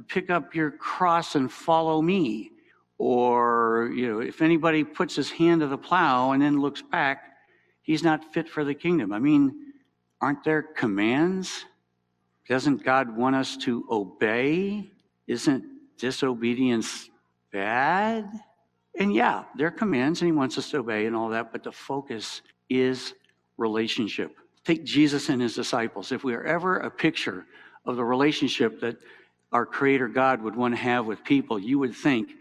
pick 0.07 0.29
up 0.29 0.55
your 0.55 0.71
cross 0.71 1.35
and 1.35 1.51
follow 1.51 2.01
me? 2.01 2.51
Or, 2.99 3.91
you 3.93 4.07
know, 4.07 4.19
if 4.21 4.41
anybody 4.41 4.85
puts 4.85 5.13
his 5.13 5.29
hand 5.29 5.59
to 5.59 5.67
the 5.67 5.77
plow 5.77 6.31
and 6.31 6.41
then 6.41 6.61
looks 6.61 6.81
back, 6.81 7.33
he's 7.81 8.01
not 8.01 8.33
fit 8.33 8.47
for 8.47 8.63
the 8.63 8.73
kingdom. 8.73 9.11
I 9.11 9.19
mean, 9.19 9.73
aren't 10.21 10.45
there 10.45 10.61
commands? 10.61 11.65
Doesn't 12.51 12.83
God 12.83 13.15
want 13.15 13.33
us 13.33 13.55
to 13.59 13.85
obey? 13.89 14.91
Isn't 15.25 15.63
disobedience 15.97 17.09
bad? 17.53 18.29
And 18.99 19.13
yeah, 19.13 19.45
there 19.55 19.67
are 19.67 19.71
commands 19.71 20.19
and 20.19 20.27
he 20.27 20.33
wants 20.33 20.57
us 20.57 20.69
to 20.71 20.79
obey 20.79 21.05
and 21.05 21.15
all 21.15 21.29
that, 21.29 21.53
but 21.53 21.63
the 21.63 21.71
focus 21.71 22.41
is 22.69 23.13
relationship. 23.55 24.35
Take 24.65 24.83
Jesus 24.83 25.29
and 25.29 25.41
his 25.41 25.55
disciples. 25.55 26.11
If 26.11 26.25
we 26.25 26.33
are 26.33 26.43
ever 26.43 26.79
a 26.79 26.91
picture 26.91 27.45
of 27.85 27.95
the 27.95 28.03
relationship 28.03 28.81
that 28.81 28.97
our 29.53 29.65
Creator 29.65 30.09
God 30.09 30.41
would 30.41 30.57
want 30.57 30.73
to 30.73 30.81
have 30.81 31.05
with 31.05 31.23
people, 31.23 31.57
you 31.57 31.79
would 31.79 31.95
think 31.95 32.31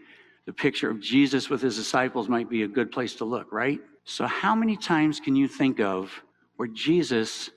the 0.45 0.51
picture 0.51 0.89
of 0.89 0.99
Jesus 0.99 1.49
with 1.49 1.61
his 1.61 1.77
disciples 1.77 2.27
might 2.27 2.49
be 2.49 2.63
a 2.63 2.67
good 2.67 2.91
place 2.91 3.15
to 3.15 3.23
look, 3.23 3.53
right? 3.53 3.79
So, 4.03 4.27
how 4.27 4.55
many 4.55 4.75
times 4.75 5.21
can 5.21 5.37
you 5.37 5.47
think 5.47 5.79
of 5.79 6.11
where 6.57 6.67
Jesus 6.67 7.49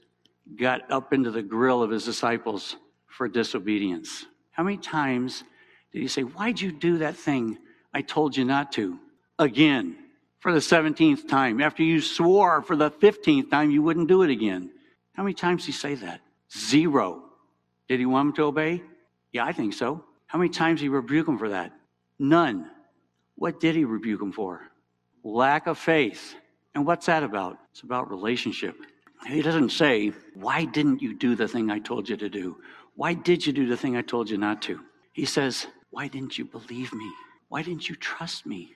got 0.56 0.90
up 0.90 1.12
into 1.12 1.30
the 1.30 1.42
grill 1.42 1.82
of 1.82 1.90
his 1.90 2.04
disciples 2.04 2.76
for 3.06 3.28
disobedience? 3.28 4.26
How 4.50 4.62
many 4.62 4.76
times 4.76 5.44
did 5.92 6.02
he 6.02 6.08
say, 6.08 6.22
Why'd 6.22 6.60
you 6.60 6.72
do 6.72 6.98
that 6.98 7.16
thing 7.16 7.58
I 7.92 8.02
told 8.02 8.36
you 8.36 8.44
not 8.44 8.72
to? 8.72 8.98
Again 9.38 9.96
for 10.44 10.52
the 10.52 10.58
17th 10.58 11.26
time, 11.26 11.58
after 11.62 11.82
you 11.82 12.02
swore 12.02 12.60
for 12.60 12.76
the 12.76 12.90
15th 12.90 13.50
time 13.50 13.70
you 13.70 13.80
wouldn't 13.80 14.08
do 14.08 14.20
it 14.20 14.28
again. 14.28 14.70
How 15.14 15.22
many 15.22 15.32
times 15.32 15.62
did 15.62 15.66
he 15.68 15.72
say 15.72 15.94
that? 15.94 16.20
Zero. 16.54 17.22
Did 17.88 17.98
he 17.98 18.04
want 18.04 18.28
him 18.28 18.34
to 18.34 18.42
obey? 18.42 18.82
Yeah, 19.32 19.46
I 19.46 19.52
think 19.52 19.72
so. 19.72 20.04
How 20.26 20.38
many 20.38 20.50
times 20.50 20.80
did 20.80 20.84
he 20.84 20.88
rebuke 20.90 21.26
him 21.26 21.38
for 21.38 21.48
that? 21.48 21.72
None. 22.18 22.70
What 23.36 23.58
did 23.58 23.74
he 23.74 23.86
rebuke 23.86 24.20
him 24.20 24.32
for? 24.32 24.60
Lack 25.22 25.66
of 25.66 25.78
faith. 25.78 26.34
And 26.74 26.84
what's 26.84 27.06
that 27.06 27.22
about? 27.22 27.56
It's 27.70 27.80
about 27.80 28.10
relationship. 28.10 28.76
He 29.26 29.42
doesn't 29.42 29.70
say, 29.70 30.12
Why 30.34 30.64
didn't 30.64 31.02
you 31.02 31.14
do 31.14 31.34
the 31.34 31.48
thing 31.48 31.70
I 31.70 31.78
told 31.78 32.08
you 32.08 32.16
to 32.16 32.28
do? 32.28 32.58
Why 32.96 33.14
did 33.14 33.46
you 33.46 33.52
do 33.52 33.66
the 33.66 33.76
thing 33.76 33.96
I 33.96 34.02
told 34.02 34.30
you 34.30 34.38
not 34.38 34.62
to? 34.62 34.80
He 35.12 35.24
says, 35.24 35.66
Why 35.90 36.08
didn't 36.08 36.38
you 36.38 36.44
believe 36.44 36.92
me? 36.92 37.10
Why 37.48 37.62
didn't 37.62 37.88
you 37.88 37.96
trust 37.96 38.46
me? 38.46 38.74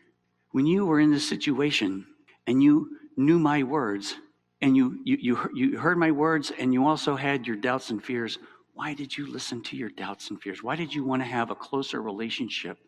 When 0.52 0.67
you 0.67 0.87
were 0.87 1.00
in 1.00 1.11
this 1.11 1.28
situation 1.28 2.07
and 2.47 2.62
you 2.62 2.97
knew 3.17 3.38
my 3.38 3.62
words 3.62 4.17
and 4.61 4.76
you, 4.76 4.99
you, 5.05 5.17
you, 5.21 5.50
you 5.55 5.78
heard 5.78 5.99
my 5.99 6.11
words 6.11 6.52
and 6.59 6.73
you 6.73 6.87
also 6.87 7.14
had 7.14 7.47
your 7.47 7.57
doubts 7.57 7.90
and 7.90 8.02
fears, 8.02 8.38
why 8.75 8.95
did 8.95 9.17
you 9.17 9.26
listen 9.26 9.62
to 9.64 9.76
your 9.76 9.90
doubts 9.90 10.31
and 10.31 10.40
fears? 10.40 10.62
Why 10.62 10.76
did 10.76 10.95
you 10.95 11.05
want 11.05 11.23
to 11.23 11.28
have 11.28 11.50
a 11.50 11.55
closer 11.55 12.00
relationship 12.00 12.78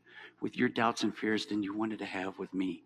with 0.41 0.57
your 0.57 0.69
doubts 0.69 1.03
and 1.03 1.15
fears 1.15 1.47
than 1.47 1.63
you 1.63 1.77
wanted 1.77 1.99
to 1.99 2.07
have 2.07 2.39
with 2.39 2.53
me? 2.55 2.83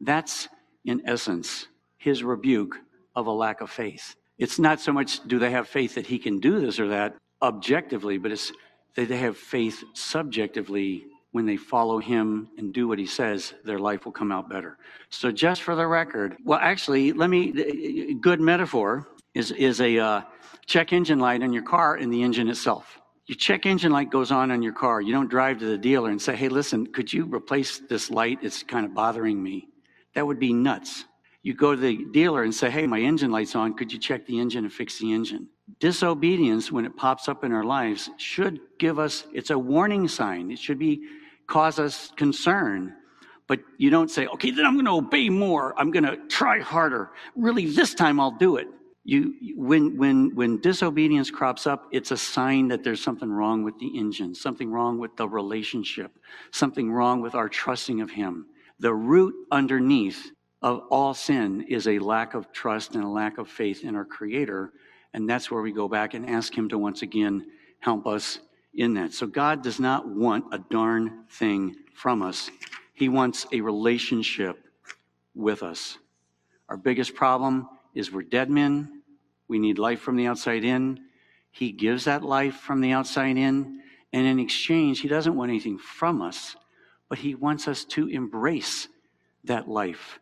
That's, 0.00 0.48
in 0.84 1.02
essence, 1.06 1.66
his 1.98 2.22
rebuke 2.22 2.76
of 3.16 3.26
a 3.26 3.32
lack 3.32 3.60
of 3.60 3.70
faith. 3.70 4.14
It's 4.38 4.58
not 4.58 4.80
so 4.80 4.92
much 4.92 5.26
do 5.26 5.38
they 5.38 5.50
have 5.50 5.66
faith 5.66 5.94
that 5.96 6.06
he 6.06 6.18
can 6.18 6.38
do 6.38 6.60
this 6.60 6.78
or 6.78 6.88
that 6.88 7.16
objectively, 7.42 8.18
but 8.18 8.30
it's 8.30 8.52
that 8.94 9.08
they 9.08 9.16
have 9.16 9.36
faith 9.36 9.82
subjectively 9.94 11.06
when 11.32 11.44
they 11.44 11.56
follow 11.56 11.98
him 11.98 12.48
and 12.56 12.72
do 12.72 12.88
what 12.88 12.98
he 12.98 13.04
says, 13.04 13.52
their 13.62 13.78
life 13.78 14.06
will 14.06 14.12
come 14.12 14.32
out 14.32 14.48
better. 14.48 14.78
So, 15.10 15.30
just 15.30 15.60
for 15.60 15.74
the 15.74 15.86
record, 15.86 16.36
well, 16.44 16.58
actually, 16.62 17.12
let 17.12 17.28
me, 17.28 18.14
good 18.14 18.40
metaphor 18.40 19.06
is, 19.34 19.50
is 19.50 19.82
a 19.82 19.98
uh, 19.98 20.22
check 20.64 20.94
engine 20.94 21.18
light 21.18 21.42
on 21.42 21.52
your 21.52 21.62
car 21.62 21.96
and 21.96 22.10
the 22.10 22.22
engine 22.22 22.48
itself. 22.48 22.98
Your 23.26 23.36
check 23.36 23.66
engine 23.66 23.92
light 23.92 24.10
goes 24.10 24.30
on 24.30 24.50
on 24.50 24.62
your 24.62 24.72
car. 24.72 25.02
You 25.02 25.12
don't 25.12 25.28
drive 25.28 25.58
to 25.58 25.66
the 25.66 25.76
dealer 25.76 26.10
and 26.10 26.22
say, 26.22 26.34
hey, 26.34 26.48
listen, 26.48 26.86
could 26.86 27.12
you 27.12 27.26
replace 27.26 27.80
this 27.80 28.10
light? 28.10 28.38
It's 28.40 28.62
kind 28.62 28.86
of 28.86 28.94
bothering 28.94 29.42
me. 29.42 29.68
That 30.14 30.26
would 30.26 30.38
be 30.38 30.54
nuts. 30.54 31.04
You 31.46 31.54
go 31.54 31.76
to 31.76 31.80
the 31.80 32.06
dealer 32.06 32.42
and 32.42 32.52
say, 32.52 32.68
hey, 32.68 32.88
my 32.88 32.98
engine 32.98 33.30
light's 33.30 33.54
on. 33.54 33.74
Could 33.74 33.92
you 33.92 34.00
check 34.00 34.26
the 34.26 34.40
engine 34.40 34.64
and 34.64 34.72
fix 34.72 34.98
the 34.98 35.12
engine? 35.12 35.46
Disobedience, 35.78 36.72
when 36.72 36.84
it 36.84 36.96
pops 36.96 37.28
up 37.28 37.44
in 37.44 37.52
our 37.52 37.62
lives, 37.62 38.10
should 38.16 38.58
give 38.80 38.98
us, 38.98 39.28
it's 39.32 39.50
a 39.50 39.56
warning 39.56 40.08
sign. 40.08 40.50
It 40.50 40.58
should 40.58 40.80
be 40.80 41.06
cause 41.46 41.78
us 41.78 42.10
concern. 42.16 42.94
But 43.46 43.60
you 43.78 43.90
don't 43.90 44.10
say, 44.10 44.26
okay, 44.26 44.50
then 44.50 44.66
I'm 44.66 44.74
going 44.74 44.86
to 44.86 44.90
obey 44.94 45.28
more. 45.28 45.72
I'm 45.78 45.92
going 45.92 46.02
to 46.02 46.16
try 46.26 46.58
harder. 46.58 47.12
Really, 47.36 47.66
this 47.66 47.94
time 47.94 48.18
I'll 48.18 48.36
do 48.36 48.56
it. 48.56 48.66
You, 49.04 49.32
when, 49.54 49.96
when, 49.96 50.34
when 50.34 50.60
disobedience 50.60 51.30
crops 51.30 51.64
up, 51.64 51.86
it's 51.92 52.10
a 52.10 52.16
sign 52.16 52.66
that 52.68 52.82
there's 52.82 53.00
something 53.00 53.30
wrong 53.30 53.62
with 53.62 53.78
the 53.78 53.86
engine, 53.96 54.34
something 54.34 54.68
wrong 54.68 54.98
with 54.98 55.16
the 55.16 55.28
relationship, 55.28 56.10
something 56.50 56.90
wrong 56.90 57.20
with 57.20 57.36
our 57.36 57.48
trusting 57.48 58.00
of 58.00 58.10
Him. 58.10 58.46
The 58.80 58.92
root 58.92 59.32
underneath 59.52 60.32
of 60.66 60.82
all 60.90 61.14
sin 61.14 61.64
is 61.68 61.86
a 61.86 62.00
lack 62.00 62.34
of 62.34 62.50
trust 62.50 62.96
and 62.96 63.04
a 63.04 63.08
lack 63.08 63.38
of 63.38 63.48
faith 63.48 63.84
in 63.84 63.94
our 63.94 64.04
Creator. 64.04 64.72
And 65.14 65.30
that's 65.30 65.48
where 65.48 65.62
we 65.62 65.70
go 65.70 65.86
back 65.86 66.14
and 66.14 66.28
ask 66.28 66.52
Him 66.52 66.68
to 66.70 66.76
once 66.76 67.02
again 67.02 67.46
help 67.78 68.04
us 68.04 68.40
in 68.74 68.94
that. 68.94 69.12
So 69.12 69.28
God 69.28 69.62
does 69.62 69.78
not 69.78 70.08
want 70.08 70.46
a 70.50 70.58
darn 70.58 71.22
thing 71.30 71.76
from 71.94 72.20
us. 72.20 72.50
He 72.94 73.08
wants 73.08 73.46
a 73.52 73.60
relationship 73.60 74.58
with 75.36 75.62
us. 75.62 75.98
Our 76.68 76.76
biggest 76.76 77.14
problem 77.14 77.68
is 77.94 78.10
we're 78.10 78.22
dead 78.22 78.50
men. 78.50 79.02
We 79.46 79.60
need 79.60 79.78
life 79.78 80.00
from 80.00 80.16
the 80.16 80.26
outside 80.26 80.64
in. 80.64 80.98
He 81.52 81.70
gives 81.70 82.06
that 82.06 82.24
life 82.24 82.56
from 82.56 82.80
the 82.80 82.90
outside 82.90 83.36
in. 83.36 83.82
And 84.12 84.26
in 84.26 84.40
exchange, 84.40 84.98
He 84.98 85.06
doesn't 85.06 85.36
want 85.36 85.48
anything 85.48 85.78
from 85.78 86.22
us, 86.22 86.56
but 87.08 87.18
He 87.18 87.36
wants 87.36 87.68
us 87.68 87.84
to 87.84 88.08
embrace 88.08 88.88
that 89.44 89.68
life 89.68 90.18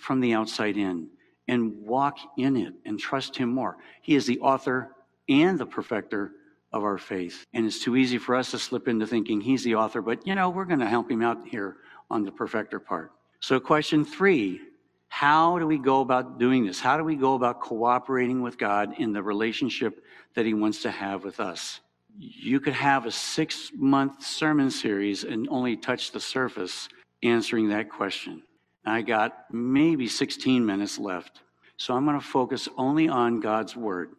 from 0.00 0.20
the 0.20 0.34
outside 0.34 0.76
in 0.76 1.08
and 1.48 1.76
walk 1.82 2.18
in 2.36 2.56
it 2.56 2.74
and 2.84 2.98
trust 2.98 3.36
Him 3.36 3.52
more. 3.52 3.76
He 4.02 4.14
is 4.14 4.26
the 4.26 4.38
author 4.40 4.94
and 5.28 5.58
the 5.58 5.66
perfecter 5.66 6.32
of 6.72 6.84
our 6.84 6.98
faith. 6.98 7.46
And 7.52 7.66
it's 7.66 7.82
too 7.82 7.96
easy 7.96 8.18
for 8.18 8.34
us 8.34 8.50
to 8.52 8.58
slip 8.58 8.88
into 8.88 9.06
thinking 9.06 9.40
he's 9.40 9.64
the 9.64 9.74
author, 9.74 10.02
but 10.02 10.26
you 10.26 10.34
know, 10.34 10.50
we're 10.50 10.64
going 10.64 10.80
to 10.80 10.86
help 10.86 11.10
him 11.10 11.22
out 11.22 11.46
here 11.46 11.78
on 12.10 12.24
the 12.24 12.30
perfecter 12.30 12.78
part. 12.78 13.12
So, 13.40 13.58
question 13.58 14.04
three 14.04 14.60
how 15.08 15.58
do 15.58 15.66
we 15.66 15.76
go 15.76 16.00
about 16.02 16.38
doing 16.38 16.64
this? 16.64 16.78
How 16.78 16.96
do 16.96 17.02
we 17.02 17.16
go 17.16 17.34
about 17.34 17.60
cooperating 17.60 18.42
with 18.42 18.56
God 18.56 18.94
in 18.98 19.12
the 19.12 19.22
relationship 19.22 20.04
that 20.34 20.46
He 20.46 20.54
wants 20.54 20.82
to 20.82 20.90
have 20.90 21.24
with 21.24 21.40
us? 21.40 21.80
You 22.16 22.60
could 22.60 22.74
have 22.74 23.06
a 23.06 23.10
six 23.10 23.72
month 23.74 24.24
sermon 24.24 24.70
series 24.70 25.24
and 25.24 25.48
only 25.50 25.76
touch 25.76 26.12
the 26.12 26.20
surface 26.20 26.88
answering 27.24 27.68
that 27.70 27.90
question. 27.90 28.42
I 28.84 29.02
got 29.02 29.52
maybe 29.52 30.08
16 30.08 30.64
minutes 30.64 30.98
left. 30.98 31.40
So 31.76 31.94
I'm 31.94 32.04
going 32.04 32.18
to 32.18 32.24
focus 32.24 32.68
only 32.76 33.08
on 33.08 33.40
God's 33.40 33.76
Word. 33.76 34.10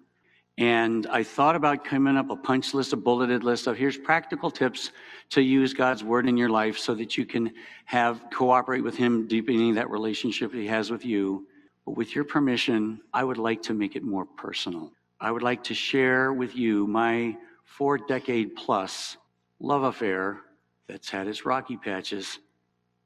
And 0.58 1.08
I 1.08 1.24
thought 1.24 1.56
about 1.56 1.86
coming 1.86 2.18
up 2.18 2.30
a 2.30 2.36
punch 2.36 2.74
list, 2.74 2.94
a 2.94 2.98
bulleted 2.98 3.44
list 3.44 3.68
of 3.68 3.78
here's 3.78 3.98
practical 3.98 4.52
tips 4.52 4.92
to 5.30 5.42
use 5.42 5.74
God's 5.74 6.04
word 6.04 6.28
in 6.28 6.38
your 6.38 6.50
life 6.50 6.78
so 6.78 6.94
that 6.96 7.18
you 7.18 7.26
can 7.26 7.54
have 7.86 8.22
cooperate 8.32 8.82
with 8.82 8.96
Him, 8.96 9.28
deepening 9.28 9.76
that 9.76 9.90
relationship 9.90 10.54
He 10.54 10.68
has 10.68 10.92
with 10.92 11.06
you. 11.06 11.48
But 11.86 11.96
with 11.96 12.14
your 12.14 12.26
permission, 12.26 13.02
I 13.14 13.24
would 13.24 13.38
like 13.38 13.64
to 13.64 13.74
make 13.74 13.96
it 13.96 14.04
more 14.04 14.26
personal. 14.26 14.92
I 15.20 15.32
would 15.32 15.42
like 15.42 15.64
to 15.66 15.74
share 15.74 16.34
with 16.34 16.56
you 16.56 16.86
my 16.86 17.38
four 17.64 17.98
decade 17.98 18.56
plus 18.56 19.18
love 19.60 19.84
affair 19.84 20.42
that's 20.88 21.10
had 21.10 21.28
its 21.28 21.46
rocky 21.46 21.78
patches 21.78 22.40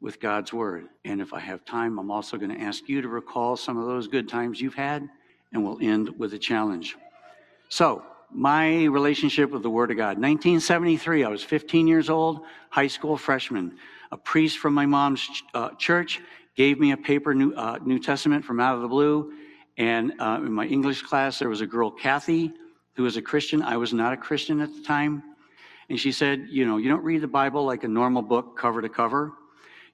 with 0.05 0.19
God's 0.19 0.53
word. 0.53 0.85
And 1.03 1.19
if 1.19 1.33
I 1.33 1.39
have 1.39 1.65
time, 1.65 1.97
I'm 1.97 2.12
also 2.12 2.38
going 2.38 2.55
to 2.55 2.62
ask 2.62 2.88
you 2.88 3.01
to 3.01 3.07
recall 3.07 3.57
some 3.57 3.75
of 3.75 3.88
those 3.88 4.07
good 4.07 4.29
times 4.29 4.62
you've 4.62 4.75
had, 4.75 5.09
and 5.51 5.65
we'll 5.65 5.79
end 5.81 6.09
with 6.19 6.35
a 6.35 6.38
challenge. 6.38 6.95
So, 7.69 8.03
my 8.31 8.83
relationship 8.83 9.50
with 9.50 9.63
the 9.63 9.69
Word 9.69 9.89
of 9.89 9.97
God. 9.97 10.17
1973, 10.19 11.24
I 11.24 11.27
was 11.27 11.43
15 11.43 11.88
years 11.88 12.12
old, 12.12 12.41
high 12.69 12.85
school 12.85 13.17
freshman. 13.17 13.77
A 14.12 14.17
priest 14.17 14.59
from 14.59 14.75
my 14.75 14.85
mom's 14.85 15.27
uh, 15.55 15.71
church 15.71 16.21
gave 16.55 16.79
me 16.79 16.91
a 16.91 16.97
paper 16.97 17.33
New, 17.33 17.53
uh, 17.53 17.79
New, 17.83 17.97
Testament 17.97 18.45
from 18.45 18.59
out 18.59 18.75
of 18.75 18.83
the 18.83 18.88
blue. 18.88 19.33
And 19.77 20.13
uh, 20.19 20.39
in 20.39 20.53
my 20.53 20.67
English 20.67 21.01
class, 21.01 21.39
there 21.39 21.50
was 21.50 21.62
a 21.62 21.67
girl, 21.67 21.89
Kathy, 21.89 22.53
who 22.93 23.03
was 23.03 23.17
a 23.17 23.24
Christian. 23.24 23.63
I 23.63 23.77
was 23.77 23.91
not 23.91 24.13
a 24.13 24.17
Christian 24.17 24.62
at 24.62 24.71
the 24.71 24.83
time. 24.83 25.24
And 25.89 26.00
she 26.00 26.12
said, 26.12 26.45
You 26.51 26.67
know, 26.67 26.77
you 26.77 26.89
don't 26.89 27.03
read 27.03 27.21
the 27.21 27.27
Bible 27.27 27.65
like 27.65 27.83
a 27.83 27.88
normal 27.88 28.21
book, 28.21 28.55
cover 28.55 28.83
to 28.83 28.89
cover. 28.89 29.33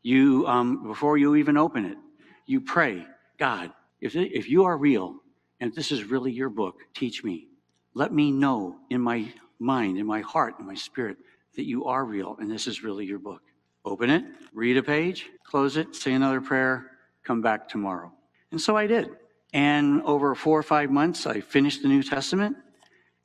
You, 0.03 0.47
um, 0.47 0.87
before 0.87 1.17
you 1.17 1.35
even 1.35 1.57
open 1.57 1.85
it, 1.85 1.97
you 2.45 2.61
pray, 2.61 3.05
God, 3.37 3.71
if, 3.99 4.15
if 4.15 4.49
you 4.49 4.63
are 4.65 4.77
real 4.77 5.15
and 5.59 5.69
if 5.69 5.75
this 5.75 5.91
is 5.91 6.05
really 6.05 6.31
your 6.31 6.49
book, 6.49 6.79
teach 6.93 7.23
me. 7.23 7.47
Let 7.93 8.13
me 8.13 8.31
know 8.31 8.77
in 8.89 9.01
my 9.01 9.31
mind, 9.59 9.97
in 9.97 10.05
my 10.05 10.21
heart, 10.21 10.55
in 10.59 10.65
my 10.65 10.75
spirit, 10.75 11.17
that 11.55 11.67
you 11.67 11.85
are 11.85 12.03
real 12.03 12.37
and 12.39 12.49
this 12.49 12.67
is 12.67 12.83
really 12.83 13.05
your 13.05 13.19
book. 13.19 13.41
Open 13.85 14.09
it, 14.09 14.23
read 14.53 14.77
a 14.77 14.83
page, 14.83 15.27
close 15.43 15.77
it, 15.77 15.95
say 15.95 16.13
another 16.13 16.41
prayer, 16.41 16.91
come 17.23 17.41
back 17.41 17.67
tomorrow. 17.67 18.11
And 18.51 18.59
so 18.59 18.75
I 18.75 18.87
did. 18.87 19.09
And 19.53 20.01
over 20.03 20.33
four 20.35 20.57
or 20.57 20.63
five 20.63 20.89
months, 20.89 21.25
I 21.25 21.41
finished 21.41 21.81
the 21.81 21.87
New 21.87 22.03
Testament 22.03 22.57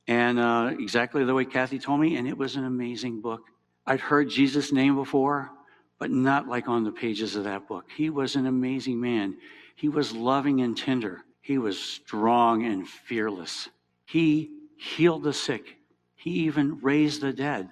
and 0.07 0.39
uh, 0.39 0.71
exactly 0.79 1.23
the 1.25 1.33
way 1.33 1.45
Kathy 1.45 1.79
told 1.79 1.99
me, 1.99 2.15
and 2.15 2.27
it 2.27 2.37
was 2.37 2.55
an 2.55 2.63
amazing 2.65 3.21
book. 3.21 3.41
I'd 3.85 3.99
heard 3.99 4.29
Jesus' 4.29 4.71
name 4.71 4.95
before, 4.95 5.51
but 5.99 6.11
not 6.11 6.47
like 6.47 6.67
on 6.67 6.83
the 6.83 6.91
pages 6.91 7.35
of 7.35 7.43
that 7.45 7.67
book. 7.67 7.85
He 7.95 8.09
was 8.09 8.35
an 8.35 8.45
amazing 8.45 8.99
man. 8.99 9.37
He 9.75 9.89
was 9.89 10.13
loving 10.13 10.61
and 10.61 10.77
tender. 10.77 11.23
He 11.41 11.57
was 11.57 11.79
strong 11.79 12.65
and 12.65 12.87
fearless. 12.87 13.69
He 14.05 14.51
healed 14.77 15.23
the 15.23 15.33
sick. 15.33 15.77
He 16.15 16.31
even 16.31 16.79
raised 16.81 17.21
the 17.21 17.33
dead. 17.33 17.69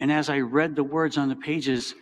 And 0.00 0.10
as 0.10 0.28
I 0.28 0.40
read 0.40 0.74
the 0.74 0.84
words 0.84 1.16
on 1.16 1.28
the 1.28 1.36
pages, 1.36 1.94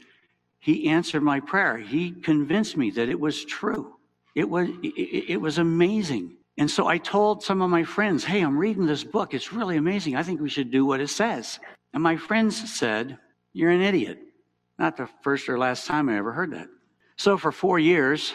he 0.58 0.88
answered 0.88 1.22
my 1.22 1.40
prayer. 1.40 1.76
He 1.76 2.12
convinced 2.12 2.76
me 2.76 2.90
that 2.92 3.08
it 3.08 3.18
was 3.18 3.44
true. 3.44 3.96
It 4.34 4.48
was, 4.48 4.68
it, 4.82 5.40
was 5.40 5.58
amazing. 5.58 6.36
And 6.56 6.70
so 6.70 6.86
I 6.86 6.98
told 6.98 7.42
some 7.42 7.60
of 7.60 7.70
my 7.70 7.84
friends, 7.84 8.24
hey, 8.24 8.40
I'm 8.40 8.56
reading 8.56 8.86
this 8.86 9.04
book. 9.04 9.34
It's 9.34 9.52
really 9.52 9.76
amazing. 9.76 10.16
I 10.16 10.22
think 10.22 10.40
we 10.40 10.48
should 10.48 10.70
do 10.70 10.86
what 10.86 11.00
it 11.00 11.08
says. 11.08 11.58
And 11.92 12.02
my 12.02 12.16
friends 12.16 12.72
said, 12.72 13.18
you're 13.52 13.70
an 13.70 13.82
idiot. 13.82 14.18
Not 14.78 14.96
the 14.96 15.08
first 15.22 15.48
or 15.48 15.58
last 15.58 15.86
time 15.86 16.08
I 16.08 16.16
ever 16.16 16.32
heard 16.32 16.52
that. 16.52 16.68
So 17.16 17.36
for 17.36 17.52
four 17.52 17.78
years, 17.78 18.34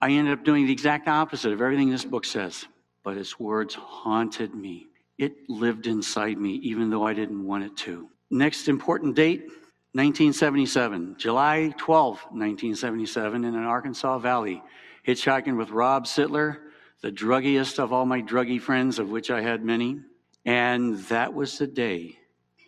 I 0.00 0.10
ended 0.10 0.38
up 0.38 0.44
doing 0.44 0.66
the 0.66 0.72
exact 0.72 1.08
opposite 1.08 1.52
of 1.52 1.60
everything 1.60 1.90
this 1.90 2.04
book 2.04 2.24
says. 2.24 2.66
But 3.02 3.16
its 3.16 3.38
words 3.38 3.74
haunted 3.74 4.54
me. 4.54 4.86
It 5.18 5.48
lived 5.48 5.86
inside 5.86 6.38
me, 6.38 6.54
even 6.56 6.90
though 6.90 7.06
I 7.06 7.14
didn't 7.14 7.44
want 7.44 7.64
it 7.64 7.76
to. 7.78 8.08
Next 8.30 8.68
important 8.68 9.14
date 9.14 9.42
1977, 9.92 11.14
July 11.18 11.72
12, 11.78 12.14
1977, 12.32 13.44
in 13.44 13.54
an 13.54 13.62
Arkansas 13.62 14.18
Valley, 14.18 14.60
hitchhiking 15.06 15.56
with 15.56 15.70
Rob 15.70 16.06
Sittler, 16.06 16.56
the 17.00 17.12
druggiest 17.12 17.78
of 17.78 17.92
all 17.92 18.04
my 18.04 18.20
druggy 18.20 18.60
friends, 18.60 18.98
of 18.98 19.10
which 19.10 19.30
I 19.30 19.40
had 19.40 19.64
many. 19.64 20.00
And 20.44 20.98
that 21.04 21.32
was 21.32 21.58
the 21.58 21.68
day 21.68 22.18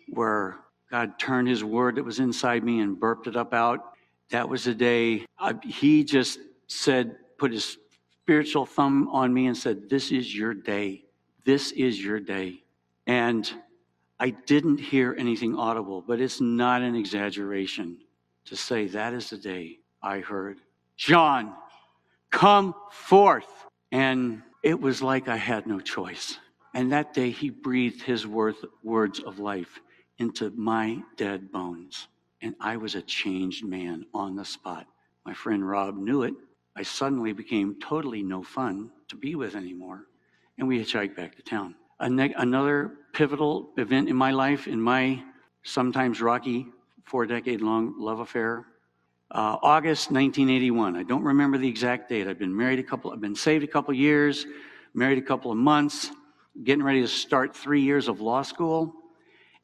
where 0.07 0.59
God 0.89 1.19
turned 1.19 1.47
his 1.47 1.63
word 1.63 1.95
that 1.95 2.03
was 2.03 2.19
inside 2.19 2.63
me 2.63 2.79
and 2.79 2.99
burped 2.99 3.27
it 3.27 3.35
up 3.35 3.53
out. 3.53 3.93
That 4.29 4.47
was 4.47 4.63
the 4.65 4.73
day 4.73 5.25
I, 5.37 5.55
he 5.63 6.03
just 6.03 6.39
said, 6.67 7.15
put 7.37 7.51
his 7.51 7.77
spiritual 8.21 8.65
thumb 8.65 9.07
on 9.09 9.33
me 9.33 9.47
and 9.47 9.57
said, 9.57 9.89
This 9.89 10.11
is 10.11 10.35
your 10.35 10.53
day. 10.53 11.03
This 11.45 11.71
is 11.71 12.03
your 12.03 12.19
day. 12.19 12.61
And 13.05 13.49
I 14.19 14.31
didn't 14.31 14.79
hear 14.79 15.15
anything 15.17 15.55
audible, 15.55 16.03
but 16.05 16.19
it's 16.19 16.41
not 16.41 16.81
an 16.81 16.95
exaggeration 16.95 17.97
to 18.45 18.55
say 18.55 18.87
that 18.87 19.13
is 19.13 19.29
the 19.29 19.37
day 19.37 19.79
I 20.01 20.19
heard, 20.19 20.59
John, 20.95 21.53
come 22.31 22.73
forth. 22.91 23.47
And 23.91 24.41
it 24.63 24.79
was 24.79 25.01
like 25.01 25.27
I 25.27 25.37
had 25.37 25.67
no 25.67 25.79
choice. 25.79 26.37
And 26.73 26.91
that 26.91 27.13
day 27.13 27.29
he 27.29 27.49
breathed 27.49 28.01
his 28.01 28.27
worth, 28.27 28.63
words 28.83 29.19
of 29.19 29.39
life 29.39 29.79
into 30.19 30.51
my 30.51 31.01
dead 31.15 31.51
bones. 31.51 32.07
And 32.41 32.55
I 32.59 32.77
was 32.77 32.95
a 32.95 33.01
changed 33.01 33.65
man 33.65 34.05
on 34.13 34.35
the 34.35 34.45
spot. 34.45 34.87
My 35.25 35.33
friend 35.33 35.67
Rob 35.67 35.97
knew 35.97 36.23
it. 36.23 36.33
I 36.75 36.83
suddenly 36.83 37.33
became 37.33 37.75
totally 37.81 38.21
no 38.21 38.43
fun 38.43 38.91
to 39.09 39.15
be 39.15 39.35
with 39.35 39.55
anymore 39.55 40.07
and 40.57 40.67
we 40.67 40.79
hitchhiked 40.79 41.15
back 41.15 41.35
to 41.35 41.41
town. 41.41 41.75
Another 41.99 42.91
pivotal 43.13 43.69
event 43.77 44.09
in 44.09 44.15
my 44.15 44.31
life, 44.31 44.67
in 44.67 44.79
my 44.79 45.23
sometimes 45.63 46.21
rocky 46.21 46.67
four 47.03 47.25
decade 47.25 47.61
long 47.61 47.95
love 47.97 48.19
affair. 48.19 48.65
Uh, 49.31 49.57
August 49.61 50.11
1981. 50.11 50.95
I 50.95 51.03
don't 51.03 51.23
remember 51.23 51.57
the 51.57 51.67
exact 51.67 52.09
date. 52.09 52.27
I've 52.27 52.39
been 52.39 52.55
married 52.55 52.79
a 52.79 52.83
couple, 52.83 53.11
I've 53.11 53.21
been 53.21 53.35
saved 53.35 53.63
a 53.63 53.67
couple 53.67 53.93
years, 53.93 54.45
married 54.93 55.17
a 55.17 55.21
couple 55.21 55.51
of 55.51 55.57
months, 55.57 56.11
getting 56.63 56.83
ready 56.83 57.01
to 57.01 57.07
start 57.07 57.55
three 57.55 57.81
years 57.81 58.07
of 58.07 58.21
law 58.21 58.41
school. 58.41 58.93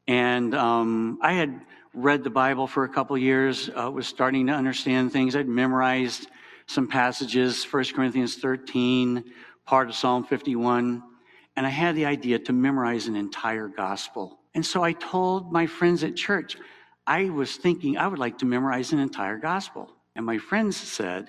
And 0.06 0.54
um, 0.54 1.18
I 1.22 1.32
had 1.32 1.60
read 1.94 2.24
the 2.24 2.30
Bible 2.30 2.66
for 2.66 2.84
a 2.84 2.88
couple 2.88 3.16
years, 3.16 3.70
uh, 3.70 3.90
was 3.90 4.06
starting 4.06 4.46
to 4.48 4.52
understand 4.52 5.12
things. 5.12 5.36
I'd 5.36 5.48
memorized 5.48 6.28
some 6.66 6.88
passages, 6.88 7.64
1 7.64 7.84
Corinthians 7.94 8.36
13, 8.36 9.24
part 9.64 9.88
of 9.88 9.94
Psalm 9.94 10.24
51, 10.24 11.02
and 11.56 11.66
I 11.66 11.70
had 11.70 11.94
the 11.94 12.06
idea 12.06 12.38
to 12.40 12.52
memorize 12.52 13.06
an 13.06 13.16
entire 13.16 13.68
gospel. 13.68 14.40
And 14.54 14.64
so 14.64 14.82
I 14.82 14.92
told 14.92 15.52
my 15.52 15.66
friends 15.66 16.04
at 16.04 16.16
church, 16.16 16.56
I 17.06 17.30
was 17.30 17.56
thinking 17.56 17.96
I 17.96 18.06
would 18.06 18.18
like 18.18 18.38
to 18.38 18.46
memorize 18.46 18.92
an 18.92 18.98
entire 18.98 19.38
gospel. 19.38 19.90
And 20.16 20.24
my 20.24 20.38
friends 20.38 20.76
said, 20.76 21.28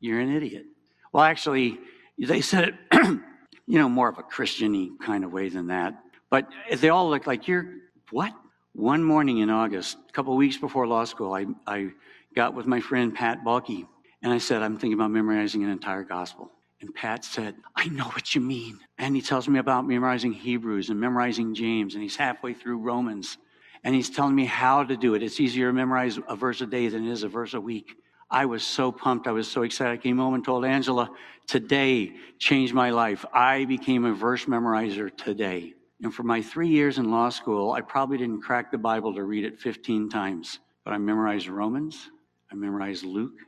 You're 0.00 0.20
an 0.20 0.34
idiot. 0.34 0.66
Well, 1.12 1.24
actually, 1.24 1.78
they 2.18 2.40
said 2.40 2.68
it, 2.68 2.74
you 3.66 3.78
know, 3.78 3.88
more 3.88 4.08
of 4.08 4.18
a 4.18 4.22
Christiany 4.22 4.98
kind 5.00 5.24
of 5.24 5.32
way 5.32 5.48
than 5.48 5.68
that. 5.68 5.94
But 6.30 6.48
they 6.76 6.88
all 6.88 7.08
looked 7.08 7.26
like, 7.26 7.48
You're 7.48 7.66
what? 8.14 8.32
One 8.74 9.02
morning 9.02 9.38
in 9.38 9.50
August, 9.50 9.98
a 10.08 10.12
couple 10.12 10.36
weeks 10.36 10.56
before 10.56 10.86
law 10.86 11.02
school, 11.02 11.32
I, 11.32 11.46
I 11.66 11.90
got 12.36 12.54
with 12.54 12.64
my 12.64 12.78
friend 12.78 13.12
Pat 13.12 13.42
Balky, 13.42 13.88
and 14.22 14.32
I 14.32 14.38
said, 14.38 14.62
I'm 14.62 14.78
thinking 14.78 14.92
about 14.92 15.10
memorizing 15.10 15.64
an 15.64 15.70
entire 15.70 16.04
gospel. 16.04 16.48
And 16.80 16.94
Pat 16.94 17.24
said, 17.24 17.56
I 17.74 17.88
know 17.88 18.04
what 18.04 18.32
you 18.32 18.40
mean. 18.40 18.78
And 18.98 19.16
he 19.16 19.20
tells 19.20 19.48
me 19.48 19.58
about 19.58 19.84
memorizing 19.84 20.32
Hebrews 20.32 20.90
and 20.90 21.00
memorizing 21.00 21.56
James, 21.56 21.94
and 21.94 22.04
he's 22.04 22.14
halfway 22.14 22.54
through 22.54 22.78
Romans. 22.78 23.36
And 23.82 23.96
he's 23.96 24.10
telling 24.10 24.36
me 24.36 24.44
how 24.44 24.84
to 24.84 24.96
do 24.96 25.14
it. 25.14 25.22
It's 25.24 25.40
easier 25.40 25.66
to 25.66 25.72
memorize 25.72 26.16
a 26.28 26.36
verse 26.36 26.60
a 26.60 26.66
day 26.66 26.86
than 26.86 27.08
it 27.08 27.10
is 27.10 27.24
a 27.24 27.28
verse 27.28 27.54
a 27.54 27.60
week. 27.60 27.96
I 28.30 28.46
was 28.46 28.62
so 28.62 28.92
pumped. 28.92 29.26
I 29.26 29.32
was 29.32 29.50
so 29.50 29.62
excited. 29.62 29.92
I 29.92 29.96
came 29.96 30.18
home 30.18 30.34
and 30.34 30.44
told 30.44 30.64
Angela, 30.64 31.10
today 31.48 32.12
changed 32.38 32.74
my 32.74 32.90
life. 32.90 33.24
I 33.34 33.64
became 33.64 34.04
a 34.04 34.14
verse 34.14 34.44
memorizer 34.44 35.14
today. 35.16 35.74
And 36.04 36.14
for 36.14 36.22
my 36.22 36.42
three 36.42 36.68
years 36.68 36.98
in 36.98 37.10
law 37.10 37.30
school, 37.30 37.72
I 37.72 37.80
probably 37.80 38.18
didn't 38.18 38.42
crack 38.42 38.70
the 38.70 38.76
Bible 38.76 39.14
to 39.14 39.24
read 39.24 39.42
it 39.42 39.58
15 39.58 40.10
times, 40.10 40.58
but 40.84 40.92
I 40.92 40.98
memorized 40.98 41.48
Romans, 41.48 42.10
I 42.52 42.54
memorized 42.56 43.06
Luke, 43.06 43.38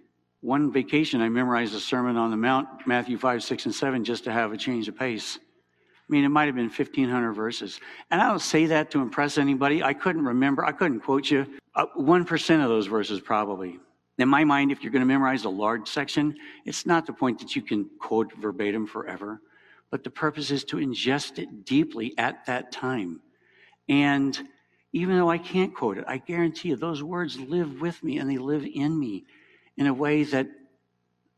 one 0.40 0.73
vacation, 0.73 1.21
I 1.21 1.29
memorized 1.29 1.75
the 1.75 1.81
Sermon 1.81 2.16
on 2.16 2.31
the 2.31 2.37
Mount, 2.38 2.66
Matthew 2.87 3.19
5, 3.19 3.42
6, 3.42 3.66
and 3.66 3.75
7, 3.75 4.05
just 4.05 4.25
to 4.25 4.33
have 4.33 4.53
a 4.53 4.57
change 4.57 4.88
of 4.88 4.97
pace. 4.97 5.38
I 5.38 6.09
mean, 6.09 6.25
it 6.25 6.31
might 6.31 6.47
have 6.47 6.55
been 6.55 6.71
1,500 6.71 7.35
verses. 7.35 7.79
And 8.11 8.23
I 8.23 8.29
don't 8.29 8.38
say 8.38 8.64
that 8.64 8.90
to 8.92 9.03
impress 9.03 9.37
anybody. 9.37 9.83
I 9.83 9.92
couldn't 9.92 10.25
remember, 10.25 10.64
I 10.64 10.73
couldn't 10.73 11.01
quote 11.01 11.31
you 11.31 11.47
uh, 11.75 11.85
1% 11.99 12.62
of 12.62 12.71
those 12.71 12.87
verses 12.87 13.21
probably. 13.21 13.79
In 14.16 14.31
my 14.31 14.45
mind, 14.45 14.73
if 14.73 14.83
you're 14.83 14.92
going 14.92 15.01
to 15.01 15.07
memorize 15.07 15.45
a 15.45 15.51
large 15.51 15.87
section, 15.87 16.35
it's 16.64 16.87
not 16.87 17.05
the 17.05 17.12
point 17.12 17.38
that 17.40 17.55
you 17.55 17.61
can 17.61 17.90
quote 17.99 18.33
verbatim 18.33 18.87
forever, 18.87 19.42
but 19.90 20.05
the 20.05 20.11
purpose 20.11 20.51
is 20.51 20.64
to 20.64 20.77
ingest 20.77 21.38
it 21.38 21.64
deeply 21.64 22.14
at 22.18 22.46
that 22.46 22.72
time. 22.72 23.20
And 23.88 24.38
even 24.92 25.16
though 25.16 25.31
I 25.31 25.38
can't 25.38 25.75
quote 25.75 25.99
it, 25.99 26.05
I 26.09 26.18
guarantee 26.18 26.70
you 26.70 26.77
those 26.77 27.03
words 27.03 27.38
live 27.38 27.81
with 27.81 28.03
me 28.03 28.18
and 28.18 28.31
they 28.31 28.38
live 28.38 28.64
in 28.64 28.99
me 28.99 29.25
in 29.77 29.87
a 29.87 29.94
way 29.94 30.25
that 30.25 30.49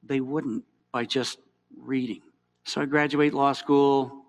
they 0.03 0.21
wouldn't 0.21 0.65
by 0.93 1.05
just 1.05 1.39
reading. 1.77 2.23
So 2.65 2.81
I 2.81 2.85
graduate 2.85 3.35
law 3.35 3.53
school, 3.53 4.25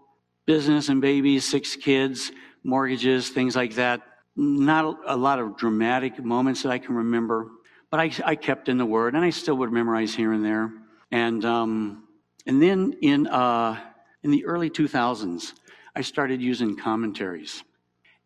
business 0.46 0.90
and 0.90 1.02
babies, 1.02 1.48
six 1.48 1.76
kids, 1.76 2.32
mortgages, 2.64 3.30
things 3.30 3.56
like 3.56 3.76
that. 3.76 4.02
Not 4.36 4.98
a 5.06 5.16
lot 5.16 5.40
of 5.40 5.58
dramatic 5.58 6.24
moments 6.24 6.64
that 6.64 6.72
I 6.72 6.80
can 6.80 6.96
remember, 6.96 7.48
but 7.92 8.00
I, 8.00 8.12
I 8.26 8.36
kept 8.36 8.70
in 8.70 8.78
the 8.78 8.86
Word, 8.86 9.16
and 9.16 9.24
I 9.24 9.30
still 9.30 9.56
would 9.58 9.72
memorize 9.72 10.16
here 10.16 10.32
and 10.32 10.44
there. 10.44 10.72
And 11.12 11.44
um, 11.44 12.04
and 12.46 12.62
then 12.62 12.96
in 13.02 13.28
uh, 13.28 13.78
in 14.24 14.32
the 14.32 14.46
early 14.46 14.70
2000s, 14.70 15.54
I 15.96 16.02
started 16.02 16.42
using 16.42 16.76
commentaries. 16.76 17.64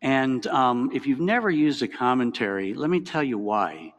And 0.02 0.46
um, 0.48 0.90
if 0.92 1.06
you've 1.06 1.20
never 1.20 1.50
used 1.50 1.82
a 1.82 1.88
commentary, 1.88 2.74
let 2.74 2.90
me 2.90 3.00
tell 3.00 3.22
you 3.22 3.38
why 3.38 3.94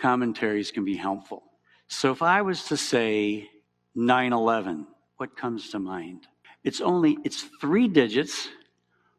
commentaries 0.00 0.70
can 0.70 0.84
be 0.84 0.96
helpful. 0.96 1.42
So 1.88 2.12
if 2.12 2.22
I 2.22 2.42
was 2.42 2.64
to 2.64 2.76
say 2.76 3.50
9 3.94 4.32
11, 4.32 4.86
what 5.16 5.36
comes 5.36 5.70
to 5.70 5.78
mind? 5.78 6.28
It's 6.62 6.80
only, 6.80 7.18
it's 7.24 7.48
three 7.60 7.88
digits, 7.88 8.48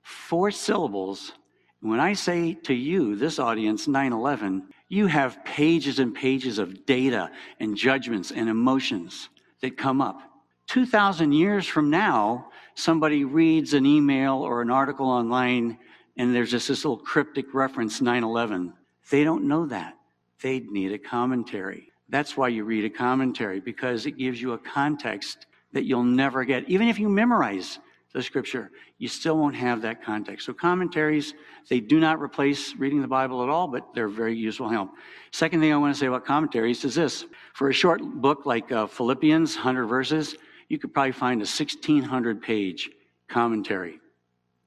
four 0.01 0.51
syllables. 0.51 1.33
When 1.81 1.99
I 1.99 2.13
say 2.13 2.53
to 2.53 2.73
you, 2.73 3.15
this 3.15 3.39
audience, 3.39 3.87
9 3.87 4.13
11, 4.13 4.69
you 4.87 5.07
have 5.07 5.43
pages 5.43 5.99
and 5.99 6.13
pages 6.13 6.57
of 6.57 6.85
data 6.85 7.31
and 7.59 7.75
judgments 7.75 8.31
and 8.31 8.49
emotions 8.49 9.29
that 9.61 9.77
come 9.77 10.01
up. 10.01 10.28
2,000 10.69 11.31
years 11.31 11.65
from 11.65 11.89
now, 11.89 12.47
somebody 12.75 13.25
reads 13.25 13.73
an 13.73 13.87
email 13.87 14.35
or 14.35 14.61
an 14.61 14.69
article 14.69 15.07
online 15.07 15.77
and 16.15 16.35
there's 16.35 16.51
just 16.51 16.67
this 16.67 16.85
little 16.85 16.97
cryptic 16.97 17.53
reference, 17.53 18.01
9 18.01 18.23
11. 18.23 18.73
They 19.09 19.23
don't 19.23 19.45
know 19.45 19.65
that. 19.67 19.95
They'd 20.41 20.69
need 20.69 20.91
a 20.91 20.99
commentary. 20.99 21.91
That's 22.09 22.35
why 22.35 22.49
you 22.49 22.65
read 22.65 22.85
a 22.85 22.89
commentary, 22.89 23.61
because 23.61 24.05
it 24.05 24.17
gives 24.17 24.41
you 24.41 24.51
a 24.53 24.57
context 24.57 25.47
that 25.71 25.85
you'll 25.85 26.03
never 26.03 26.43
get. 26.43 26.69
Even 26.69 26.87
if 26.87 26.99
you 26.99 27.07
memorize 27.07 27.79
the 28.13 28.21
scripture, 28.21 28.69
you 28.97 29.07
still 29.07 29.37
won't 29.37 29.55
have 29.55 29.81
that 29.83 30.03
context. 30.03 30.45
So 30.45 30.53
commentaries, 30.53 31.35
they 31.69 31.79
do 31.79 31.99
not 31.99 32.19
replace 32.19 32.75
reading 32.75 33.01
the 33.01 33.07
Bible 33.07 33.41
at 33.41 33.49
all, 33.49 33.67
but 33.67 33.93
they're 33.95 34.09
very 34.09 34.35
useful 34.35 34.67
help. 34.67 34.89
Second 35.31 35.61
thing 35.61 35.71
I 35.71 35.77
want 35.77 35.95
to 35.95 35.99
say 35.99 36.07
about 36.07 36.25
commentaries 36.25 36.83
is 36.83 36.95
this. 36.95 37.25
For 37.53 37.69
a 37.69 37.73
short 37.73 38.01
book 38.01 38.45
like 38.45 38.71
uh, 38.71 38.87
Philippians, 38.87 39.55
100 39.55 39.85
verses, 39.85 40.35
you 40.69 40.77
could 40.77 40.93
probably 40.93 41.11
find 41.11 41.41
a 41.41 41.45
1600 41.45 42.41
page 42.41 42.89
commentary. 43.27 43.99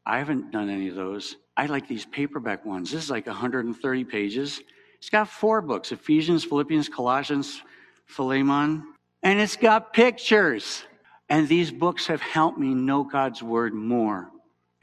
I 0.05 0.19
haven't 0.19 0.51
done 0.51 0.69
any 0.69 0.89
of 0.89 0.97
those. 0.97 1.37
I 1.57 1.67
like 1.67 1.87
these 1.87 2.05
paperback 2.05 2.67
ones. 2.67 2.91
This 2.91 3.05
is 3.05 3.11
like 3.11 3.27
130 3.27 4.05
pages. 4.05 4.61
It's 4.99 5.11
got 5.11 5.29
four 5.29 5.63
books 5.63 5.93
Ephesians, 5.93 6.45
Philippians, 6.45 6.89
Colossians, 6.89 7.63
Philemon, 8.07 8.85
and 9.23 9.41
it's 9.41 9.57
got 9.57 9.93
pictures. 9.93 10.85
And 11.29 11.49
these 11.49 11.71
books 11.71 12.09
have 12.09 12.21
helped 12.21 12.59
me 12.59 12.75
know 12.75 13.05
God's 13.05 13.43
word 13.43 13.73
more 13.73 14.29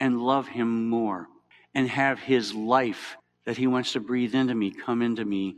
and 0.00 0.20
love 0.20 0.48
him 0.48 0.88
more 0.88 1.28
and 1.74 1.88
have 1.88 2.18
his 2.18 2.54
life 2.54 3.16
that 3.44 3.56
he 3.56 3.66
wants 3.66 3.92
to 3.92 4.00
breathe 4.00 4.34
into 4.34 4.54
me 4.54 4.70
come 4.70 5.02
into 5.02 5.24
me 5.24 5.56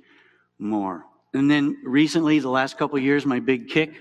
more. 0.58 1.04
And 1.32 1.50
then 1.50 1.78
recently, 1.84 2.40
the 2.40 2.50
last 2.50 2.76
couple 2.76 2.98
years, 2.98 3.24
my 3.24 3.40
big 3.40 3.68
kick 3.68 3.94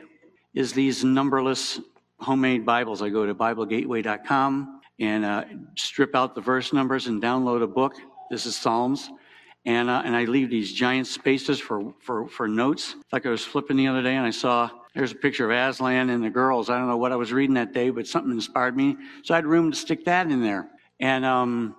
is 0.53 0.73
these 0.73 1.03
numberless 1.03 1.79
homemade 2.19 2.65
Bibles. 2.65 3.01
I 3.01 3.09
go 3.09 3.25
to 3.25 3.33
BibleGateway.com 3.33 4.81
and 4.99 5.25
uh, 5.25 5.45
strip 5.75 6.15
out 6.15 6.35
the 6.35 6.41
verse 6.41 6.73
numbers 6.73 7.07
and 7.07 7.21
download 7.21 7.63
a 7.63 7.67
book. 7.67 7.93
This 8.29 8.45
is 8.45 8.55
Psalms. 8.55 9.09
And, 9.65 9.89
uh, 9.89 10.01
and 10.03 10.15
I 10.15 10.25
leave 10.25 10.49
these 10.49 10.73
giant 10.73 11.07
spaces 11.07 11.59
for, 11.59 11.93
for, 11.99 12.27
for 12.27 12.47
notes. 12.47 12.95
Like 13.11 13.25
I 13.25 13.29
was 13.29 13.43
flipping 13.43 13.77
the 13.77 13.87
other 13.87 14.01
day 14.01 14.15
and 14.15 14.25
I 14.25 14.31
saw 14.31 14.69
there's 14.93 15.11
a 15.11 15.15
picture 15.15 15.49
of 15.49 15.69
Aslan 15.69 16.09
and 16.09 16.23
the 16.23 16.29
girls. 16.29 16.69
I 16.69 16.77
don't 16.77 16.87
know 16.87 16.97
what 16.97 17.11
I 17.11 17.15
was 17.15 17.31
reading 17.31 17.53
that 17.53 17.73
day, 17.73 17.89
but 17.89 18.07
something 18.07 18.31
inspired 18.31 18.75
me. 18.75 18.97
So 19.23 19.33
I 19.33 19.37
had 19.37 19.45
room 19.45 19.71
to 19.71 19.77
stick 19.77 20.05
that 20.05 20.29
in 20.29 20.41
there. 20.41 20.69
And 20.99 21.23
um, 21.23 21.75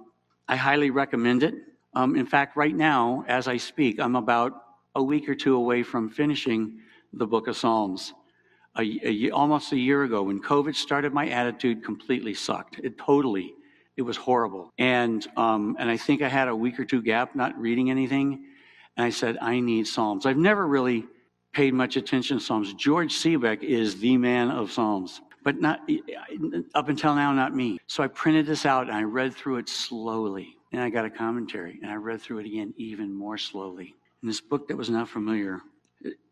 I 0.48 0.56
highly 0.56 0.90
recommend 0.90 1.42
it. 1.42 1.54
Um, 1.94 2.16
in 2.16 2.24
fact, 2.24 2.56
right 2.56 2.74
now, 2.74 3.24
as 3.28 3.48
I 3.48 3.58
speak, 3.58 4.00
I'm 4.00 4.16
about 4.16 4.52
a 4.94 5.02
week 5.02 5.28
or 5.28 5.34
two 5.34 5.56
away 5.56 5.82
from 5.82 6.08
finishing 6.08 6.80
the 7.12 7.26
book 7.26 7.48
of 7.48 7.56
Psalms. 7.56 8.14
A, 8.78 9.00
a, 9.04 9.30
almost 9.30 9.72
a 9.72 9.76
year 9.76 10.04
ago, 10.04 10.22
when 10.22 10.40
COVID 10.40 10.74
started, 10.74 11.12
my 11.12 11.28
attitude 11.28 11.84
completely 11.84 12.34
sucked. 12.34 12.78
It 12.82 12.96
totally, 12.96 13.54
it 13.96 14.02
was 14.02 14.16
horrible. 14.16 14.72
And, 14.78 15.26
um, 15.36 15.76
and 15.78 15.90
I 15.90 15.96
think 15.96 16.22
I 16.22 16.28
had 16.28 16.48
a 16.48 16.56
week 16.56 16.80
or 16.80 16.84
two 16.84 17.02
gap 17.02 17.34
not 17.34 17.58
reading 17.60 17.90
anything. 17.90 18.46
And 18.96 19.06
I 19.06 19.10
said, 19.10 19.38
I 19.40 19.60
need 19.60 19.86
Psalms. 19.86 20.26
I've 20.26 20.38
never 20.38 20.66
really 20.66 21.06
paid 21.52 21.74
much 21.74 21.96
attention 21.96 22.38
to 22.38 22.44
Psalms. 22.44 22.72
George 22.74 23.12
Seebeck 23.12 23.62
is 23.62 24.00
the 24.00 24.16
man 24.16 24.50
of 24.50 24.72
Psalms, 24.72 25.20
but 25.44 25.60
not 25.60 25.80
up 26.74 26.88
until 26.88 27.14
now, 27.14 27.32
not 27.32 27.54
me. 27.54 27.78
So 27.86 28.02
I 28.02 28.06
printed 28.06 28.46
this 28.46 28.64
out 28.64 28.88
and 28.88 28.96
I 28.96 29.02
read 29.02 29.34
through 29.34 29.58
it 29.58 29.68
slowly. 29.68 30.56
And 30.72 30.80
I 30.80 30.88
got 30.88 31.04
a 31.04 31.10
commentary 31.10 31.78
and 31.82 31.90
I 31.90 31.96
read 31.96 32.22
through 32.22 32.38
it 32.38 32.46
again 32.46 32.72
even 32.78 33.12
more 33.12 33.36
slowly. 33.36 33.94
And 34.22 34.30
this 34.30 34.40
book 34.40 34.68
that 34.68 34.76
was 34.76 34.88
not 34.88 35.08
familiar, 35.08 35.60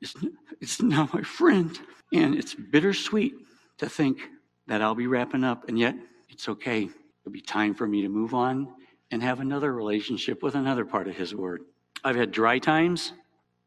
it's, 0.01 0.83
now 0.83 1.09
my 1.13 1.23
friend. 1.23 1.79
And 2.13 2.35
it's 2.35 2.55
bittersweet 2.55 3.35
to 3.79 3.89
think 3.89 4.19
that 4.67 4.83
I'll 4.83 4.95
be 4.95 5.07
wrapping 5.07 5.45
up, 5.45 5.69
and 5.69 5.79
yet 5.79 5.95
it's 6.29 6.49
okay. 6.49 6.85
It'll 6.85 7.33
be 7.33 7.41
time 7.41 7.75
for 7.75 7.87
me 7.87 8.03
to 8.03 8.09
move 8.09 8.35
on 8.35 8.69
and 9.11 9.23
have 9.23 9.41
another 9.41 9.73
relationship 9.73 10.43
with 10.43 10.55
another 10.55 10.85
part 10.85 11.09
of 11.09 11.17
His 11.17 11.35
Word. 11.35 11.63
I've 12.05 12.17
had 12.17 12.33
dry 12.33 12.59
times 12.59 13.13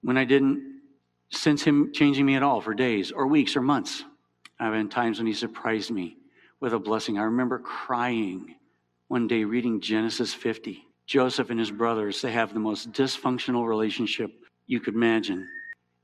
when 0.01 0.17
I 0.17 0.23
didn't 0.23 0.81
sense 1.29 1.63
him 1.63 1.91
changing 1.93 2.25
me 2.25 2.35
at 2.35 2.43
all 2.43 2.61
for 2.61 2.73
days 2.73 3.11
or 3.11 3.27
weeks 3.27 3.55
or 3.55 3.61
months. 3.61 4.03
I've 4.59 4.73
had 4.73 4.91
times 4.91 5.17
when 5.17 5.27
he 5.27 5.33
surprised 5.33 5.91
me 5.91 6.17
with 6.59 6.73
a 6.73 6.79
blessing. 6.79 7.17
I 7.17 7.23
remember 7.23 7.59
crying 7.59 8.55
one 9.07 9.27
day 9.27 9.43
reading 9.43 9.81
Genesis 9.81 10.33
50. 10.33 10.85
Joseph 11.05 11.49
and 11.49 11.59
his 11.59 11.71
brothers, 11.71 12.21
they 12.21 12.31
have 12.31 12.53
the 12.53 12.59
most 12.59 12.91
dysfunctional 12.91 13.67
relationship 13.67 14.31
you 14.67 14.79
could 14.79 14.93
imagine. 14.93 15.47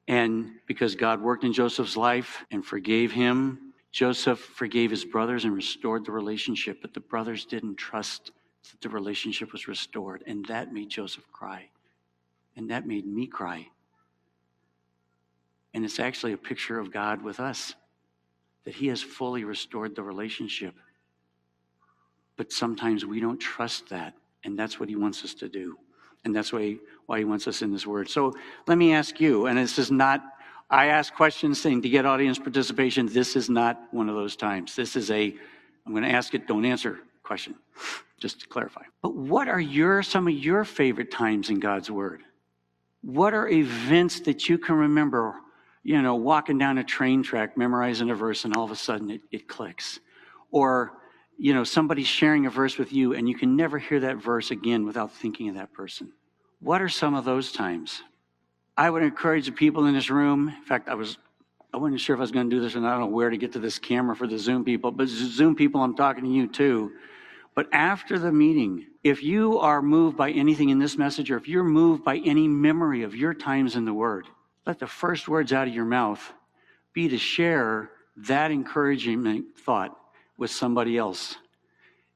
And 0.10 0.54
because 0.66 0.96
God 0.96 1.22
worked 1.22 1.44
in 1.44 1.54
Joseph's 1.54 1.96
life 1.96 2.44
and 2.50 2.66
forgave 2.66 3.12
him, 3.12 3.74
Joseph 3.92 4.40
forgave 4.40 4.90
his 4.90 5.06
brothers 5.06 5.46
and 5.46 5.54
restored 5.54 6.04
the 6.04 6.12
relationship, 6.12 6.82
but 6.82 6.96
the 6.96 7.00
brothers 7.00 7.46
didn't 7.46 7.76
trust 7.76 8.32
that 8.72 8.82
the 8.82 8.90
relationship 8.90 9.52
was 9.52 9.68
restored. 9.68 10.24
And 10.26 10.44
that 10.48 10.74
made 10.74 10.90
Joseph 10.90 11.32
cry. 11.32 11.70
And 12.58 12.72
that 12.72 12.88
made 12.88 13.06
me 13.06 13.28
cry. 13.28 13.68
And 15.76 15.86
it's 15.86 16.00
actually 16.00 16.34
a 16.34 16.38
picture 16.38 16.80
of 16.80 16.92
God 16.92 17.22
with 17.22 17.40
us, 17.40 17.76
that 18.66 18.74
He 18.74 18.88
has 18.88 19.04
fully 19.04 19.44
restored 19.44 19.96
the 19.96 20.02
relationship. 20.02 20.74
But 22.36 22.52
sometimes 22.52 23.06
we 23.06 23.20
don't 23.20 23.40
trust 23.40 23.90
that, 23.90 24.16
and 24.44 24.58
that's 24.58 24.80
what 24.80 24.90
He 24.90 24.96
wants 24.96 25.24
us 25.24 25.36
to 25.36 25.50
do. 25.50 25.78
And 26.24 26.36
that's 26.36 26.52
why, 26.52 26.78
why 27.06 27.20
He 27.20 27.26
wants 27.26 27.48
us 27.48 27.62
in 27.62 27.72
this 27.72 27.86
Word. 27.88 28.10
So 28.10 28.34
let 28.68 28.78
me 28.78 28.94
ask 28.94 29.20
you, 29.20 29.46
and 29.46 29.58
this 29.58 29.80
is 29.80 29.92
not, 29.92 30.22
I 30.70 30.88
ask 30.88 31.14
questions 31.14 31.62
saying 31.62 31.82
to 31.84 31.90
get 31.90 32.06
audience 32.06 32.38
participation. 32.38 33.08
This 33.08 33.36
is 33.36 33.50
not 33.50 33.82
one 33.92 34.10
of 34.10 34.16
those 34.16 34.36
times. 34.36 34.76
This 34.76 34.96
is 34.96 35.10
a, 35.12 35.34
I'm 35.86 35.94
going 35.94 36.04
to 36.04 36.12
ask 36.12 36.34
it, 36.34 36.48
don't 36.48 36.66
answer 36.66 37.00
question, 37.24 37.56
just 38.20 38.42
to 38.42 38.48
clarify. 38.48 38.84
But 39.02 39.16
what 39.16 39.48
are 39.48 39.62
your, 39.62 40.04
some 40.04 40.28
of 40.28 40.34
your 40.34 40.66
favorite 40.66 41.12
times 41.12 41.50
in 41.50 41.60
God's 41.60 41.90
Word? 41.90 42.22
What 43.02 43.34
are 43.34 43.48
events 43.48 44.20
that 44.22 44.50
you 44.50 44.58
can 44.58 44.76
remember 44.76 45.36
you 45.84 46.02
know, 46.02 46.16
walking 46.16 46.58
down 46.58 46.78
a 46.78 46.84
train 46.84 47.24
track, 47.24 47.58
memorizing 47.58 48.10
a 48.10 48.16
verse, 48.16 48.46
and 48.46 48.56
all 48.56 48.66
of 48.66 48.72
a 48.72 48.76
sudden 48.76 49.10
it, 49.10 49.22
it 49.32 49.48
clicks. 49.48 50.00
Or, 50.52 50.94
you 51.40 51.54
know, 51.54 51.64
somebody's 51.64 52.06
sharing 52.06 52.46
a 52.46 52.50
verse 52.50 52.78
with 52.78 52.92
you, 52.92 53.14
and 53.14 53.28
you 53.28 53.34
can 53.34 53.56
never 53.56 53.80
hear 53.80 54.02
that 54.02 54.18
verse 54.18 54.52
again 54.52 54.86
without 54.86 55.14
thinking 55.14 55.48
of 55.48 55.56
that 55.56 55.72
person. 55.72 56.12
What 56.60 56.82
are 56.82 56.90
some 56.90 57.16
of 57.16 57.24
those 57.24 57.54
times? 57.54 58.04
I 58.78 58.90
would 58.90 59.04
encourage 59.04 59.46
the 59.46 59.54
people 59.54 59.86
in 59.86 59.94
this 59.94 60.10
room. 60.10 60.50
In 60.50 60.66
fact, 60.66 60.90
I 60.90 60.96
was, 60.96 61.18
I 61.74 61.78
wasn't 61.78 62.02
sure 62.02 62.14
if 62.14 62.20
I 62.20 62.22
was 62.22 62.32
going 62.32 62.50
to 62.50 62.56
do 62.56 62.62
this, 62.62 62.76
and 62.76 62.86
I 62.86 62.92
don't 62.92 63.00
know 63.00 63.16
where 63.16 63.30
to 63.30 63.38
get 63.38 63.54
to 63.54 63.60
this 63.60 63.80
camera 63.80 64.18
for 64.18 64.28
the 64.28 64.38
Zoom 64.38 64.66
people, 64.66 64.92
but 64.92 65.08
Zoom 65.08 65.56
people, 65.56 65.82
I'm 65.82 65.96
talking 65.96 66.26
to 66.26 66.30
you 66.30 66.46
too. 66.46 66.92
But 67.56 67.70
after 67.72 68.20
the 68.20 68.34
meeting, 68.34 68.88
if 69.06 69.24
you 69.24 69.60
are 69.60 69.82
moved 69.82 70.18
by 70.18 70.32
anything 70.32 70.70
in 70.70 70.80
this 70.80 70.98
message, 70.98 71.32
or 71.32 71.38
if 71.38 71.48
you're 71.48 71.64
moved 71.64 72.04
by 72.04 72.18
any 72.18 72.50
memory 72.50 73.04
of 73.04 73.16
your 73.16 73.34
times 73.34 73.78
in 73.78 73.86
the 73.86 73.94
Word, 73.94 74.28
let 74.68 74.78
the 74.78 74.88
first 74.88 75.30
words 75.30 75.54
out 75.54 75.70
of 75.70 75.74
your 75.74 75.86
mouth 75.86 76.34
be 76.92 77.08
to 77.08 77.18
share 77.18 77.92
that 78.18 78.52
encouraging 78.52 79.46
thought 79.58 79.96
with 80.40 80.52
somebody 80.52 80.98
else 80.98 81.36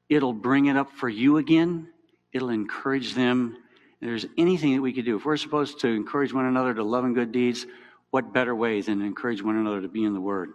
it'll 0.08 0.32
bring 0.32 0.66
it 0.66 0.76
up 0.76 0.90
for 0.90 1.08
you 1.08 1.38
again. 1.38 1.88
It'll 2.32 2.50
encourage 2.50 3.14
them. 3.14 3.56
If 4.00 4.08
there's 4.08 4.26
anything 4.36 4.74
that 4.74 4.82
we 4.82 4.92
could 4.92 5.04
do. 5.04 5.16
If 5.16 5.24
we're 5.24 5.36
supposed 5.36 5.80
to 5.80 5.88
encourage 5.88 6.32
one 6.32 6.46
another 6.46 6.74
to 6.74 6.82
love 6.82 7.04
and 7.04 7.14
good 7.14 7.32
deeds, 7.32 7.66
what 8.10 8.32
better 8.32 8.54
way 8.54 8.80
than 8.80 8.98
to 8.98 9.04
encourage 9.04 9.42
one 9.42 9.56
another 9.56 9.80
to 9.80 9.88
be 9.88 10.04
in 10.04 10.14
the 10.14 10.20
Word? 10.20 10.50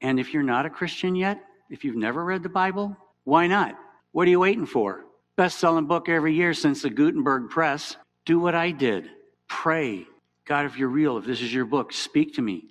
And 0.00 0.18
if 0.18 0.32
you're 0.32 0.42
not 0.42 0.66
a 0.66 0.70
Christian 0.70 1.14
yet, 1.14 1.42
if 1.70 1.84
you've 1.84 1.96
never 1.96 2.24
read 2.24 2.42
the 2.42 2.48
Bible, 2.48 2.96
why 3.24 3.46
not? 3.46 3.78
What 4.12 4.26
are 4.26 4.30
you 4.30 4.40
waiting 4.40 4.66
for? 4.66 5.04
Best 5.36 5.58
selling 5.58 5.86
book 5.86 6.08
every 6.08 6.34
year 6.34 6.54
since 6.54 6.82
the 6.82 6.90
Gutenberg 6.90 7.50
Press. 7.50 7.96
Do 8.24 8.38
what 8.38 8.54
I 8.54 8.70
did. 8.70 9.08
Pray. 9.48 10.06
God, 10.44 10.66
if 10.66 10.76
you're 10.76 10.88
real, 10.88 11.18
if 11.18 11.24
this 11.24 11.40
is 11.40 11.52
your 11.52 11.64
book, 11.64 11.92
speak 11.92 12.34
to 12.34 12.42
me. 12.42 12.66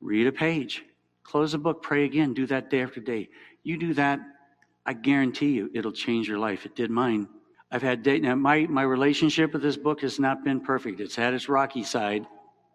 Read 0.00 0.26
a 0.26 0.32
page. 0.32 0.84
Close 1.22 1.52
the 1.52 1.58
book, 1.58 1.82
pray 1.82 2.04
again. 2.04 2.34
Do 2.34 2.46
that 2.46 2.70
day 2.70 2.82
after 2.82 3.00
day. 3.00 3.28
You 3.62 3.76
do 3.78 3.94
that, 3.94 4.20
I 4.86 4.92
guarantee 4.92 5.52
you 5.52 5.70
it'll 5.74 5.92
change 5.92 6.28
your 6.28 6.38
life. 6.38 6.66
It 6.66 6.74
did 6.74 6.90
mine. 6.90 7.28
I've 7.70 7.82
had 7.82 8.02
day 8.02 8.18
now 8.18 8.34
my, 8.34 8.66
my 8.66 8.82
relationship 8.82 9.52
with 9.52 9.62
this 9.62 9.76
book 9.76 10.00
has 10.00 10.18
not 10.18 10.44
been 10.44 10.60
perfect. 10.60 11.00
It's 11.00 11.14
had 11.14 11.34
its 11.34 11.48
rocky 11.48 11.84
side 11.84 12.26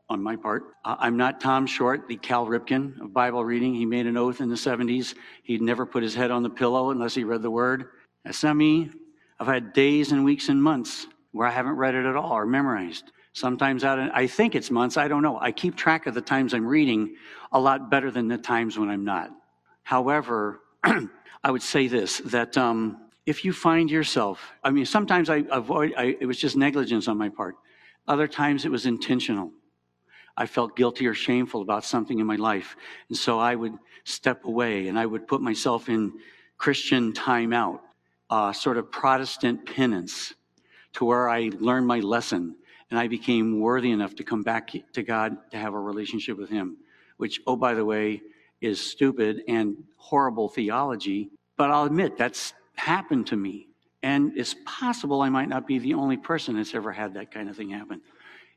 on 0.08 0.22
my 0.22 0.36
part. 0.36 0.64
I'm 0.86 1.18
not 1.18 1.42
Tom 1.42 1.66
Short, 1.66 2.08
the 2.08 2.16
Cal 2.16 2.46
Ripken 2.46 3.02
of 3.02 3.12
Bible 3.12 3.44
reading. 3.44 3.74
He 3.74 3.86
made 3.86 4.06
an 4.06 4.18
oath 4.18 4.40
in 4.40 4.50
the 4.50 4.56
70s. 4.56 5.16
He'd 5.44 5.62
never 5.62 5.86
put 5.86 6.04
his 6.04 6.14
head 6.14 6.32
on 6.32 6.44
the 6.44 6.50
pillow 6.50 6.92
unless 6.92 7.16
he 7.16 7.24
read 7.24 7.42
the 7.42 7.50
word. 7.52 7.88
That's 8.24 8.44
not 8.44 8.56
me. 8.56 8.92
I've 9.40 9.48
had 9.48 9.74
days 9.74 10.12
and 10.12 10.24
weeks 10.24 10.50
and 10.50 10.62
months 10.62 11.08
where 11.32 11.48
I 11.48 11.52
haven't 11.52 11.74
read 11.76 11.96
it 11.96 12.06
at 12.06 12.16
all 12.16 12.32
or 12.32 12.46
memorized. 12.46 13.12
Sometimes 13.34 13.84
out 13.84 14.00
I 14.14 14.28
think 14.28 14.56
it's 14.56 14.72
months, 14.72 14.96
I 14.96 15.10
don't 15.10 15.24
know. 15.24 15.38
I 15.42 15.52
keep 15.52 15.76
track 15.76 16.06
of 16.06 16.14
the 16.14 16.22
times 16.22 16.54
I'm 16.54 16.66
reading 16.66 17.16
a 17.52 17.60
lot 17.60 17.90
better 17.90 18.12
than 18.12 18.30
the 18.30 18.38
times 18.38 18.80
when 18.80 18.90
I'm 18.90 19.04
not. 19.04 19.32
However, 19.84 20.62
I 21.44 21.52
would 21.52 21.64
say 21.64 21.88
this 21.88 22.20
that 22.20 22.58
um, 22.58 22.98
if 23.26 23.44
you 23.44 23.54
find 23.54 23.90
yourself, 23.90 24.54
I 24.64 24.70
mean, 24.70 24.86
sometimes 24.86 25.30
I 25.30 25.44
avoid, 25.50 25.94
I, 25.98 26.16
it 26.20 26.26
was 26.26 26.38
just 26.38 26.56
negligence 26.56 27.08
on 27.08 27.18
my 27.18 27.30
part. 27.30 27.56
Other 28.08 28.28
times 28.28 28.66
it 28.66 28.72
was 28.72 28.86
intentional. 28.86 29.52
I 30.38 30.46
felt 30.46 30.76
guilty 30.76 31.08
or 31.08 31.14
shameful 31.14 31.62
about 31.62 31.86
something 31.86 32.20
in 32.20 32.28
my 32.28 32.36
life. 32.36 32.76
And 33.10 33.18
so 33.18 33.40
I 33.40 33.56
would 33.56 33.74
step 34.04 34.46
away 34.46 34.88
and 34.88 35.00
I 35.00 35.06
would 35.06 35.28
put 35.28 35.42
myself 35.42 35.90
in 35.90 36.14
Christian 36.58 37.14
timeout, 37.14 37.80
uh, 38.30 38.54
sort 38.54 38.78
of 38.78 38.92
Protestant 38.92 39.66
penance, 39.66 40.34
to 40.94 41.06
where 41.06 41.30
I 41.30 41.52
learned 41.60 41.88
my 41.88 42.00
lesson 42.00 42.56
and 42.92 43.00
I 43.00 43.08
became 43.08 43.60
worthy 43.60 43.92
enough 43.92 44.16
to 44.16 44.24
come 44.24 44.44
back 44.44 44.72
to 44.94 45.04
God 45.04 45.38
to 45.52 45.58
have 45.58 45.74
a 45.74 45.80
relationship 45.80 46.38
with 46.38 46.50
Him, 46.50 46.78
which, 47.18 47.42
oh, 47.48 47.56
by 47.56 47.74
the 47.74 47.84
way, 47.84 48.22
is 48.62 48.80
stupid 48.80 49.42
and 49.48 49.76
horrible 49.98 50.50
theology. 50.50 51.30
But 51.58 51.72
I'll 51.72 51.86
admit 51.86 52.18
that's 52.18 52.54
happened 52.76 53.28
to 53.28 53.36
me. 53.36 53.68
And 54.04 54.34
it's 54.38 54.56
possible 54.66 55.22
I 55.22 55.30
might 55.30 55.50
not 55.50 55.66
be 55.66 55.80
the 55.80 55.96
only 55.96 56.18
person 56.18 56.56
that's 56.56 56.76
ever 56.76 56.92
had 56.92 57.16
that 57.16 57.32
kind 57.32 57.50
of 57.50 57.58
thing 57.58 57.70
happen. 57.70 58.02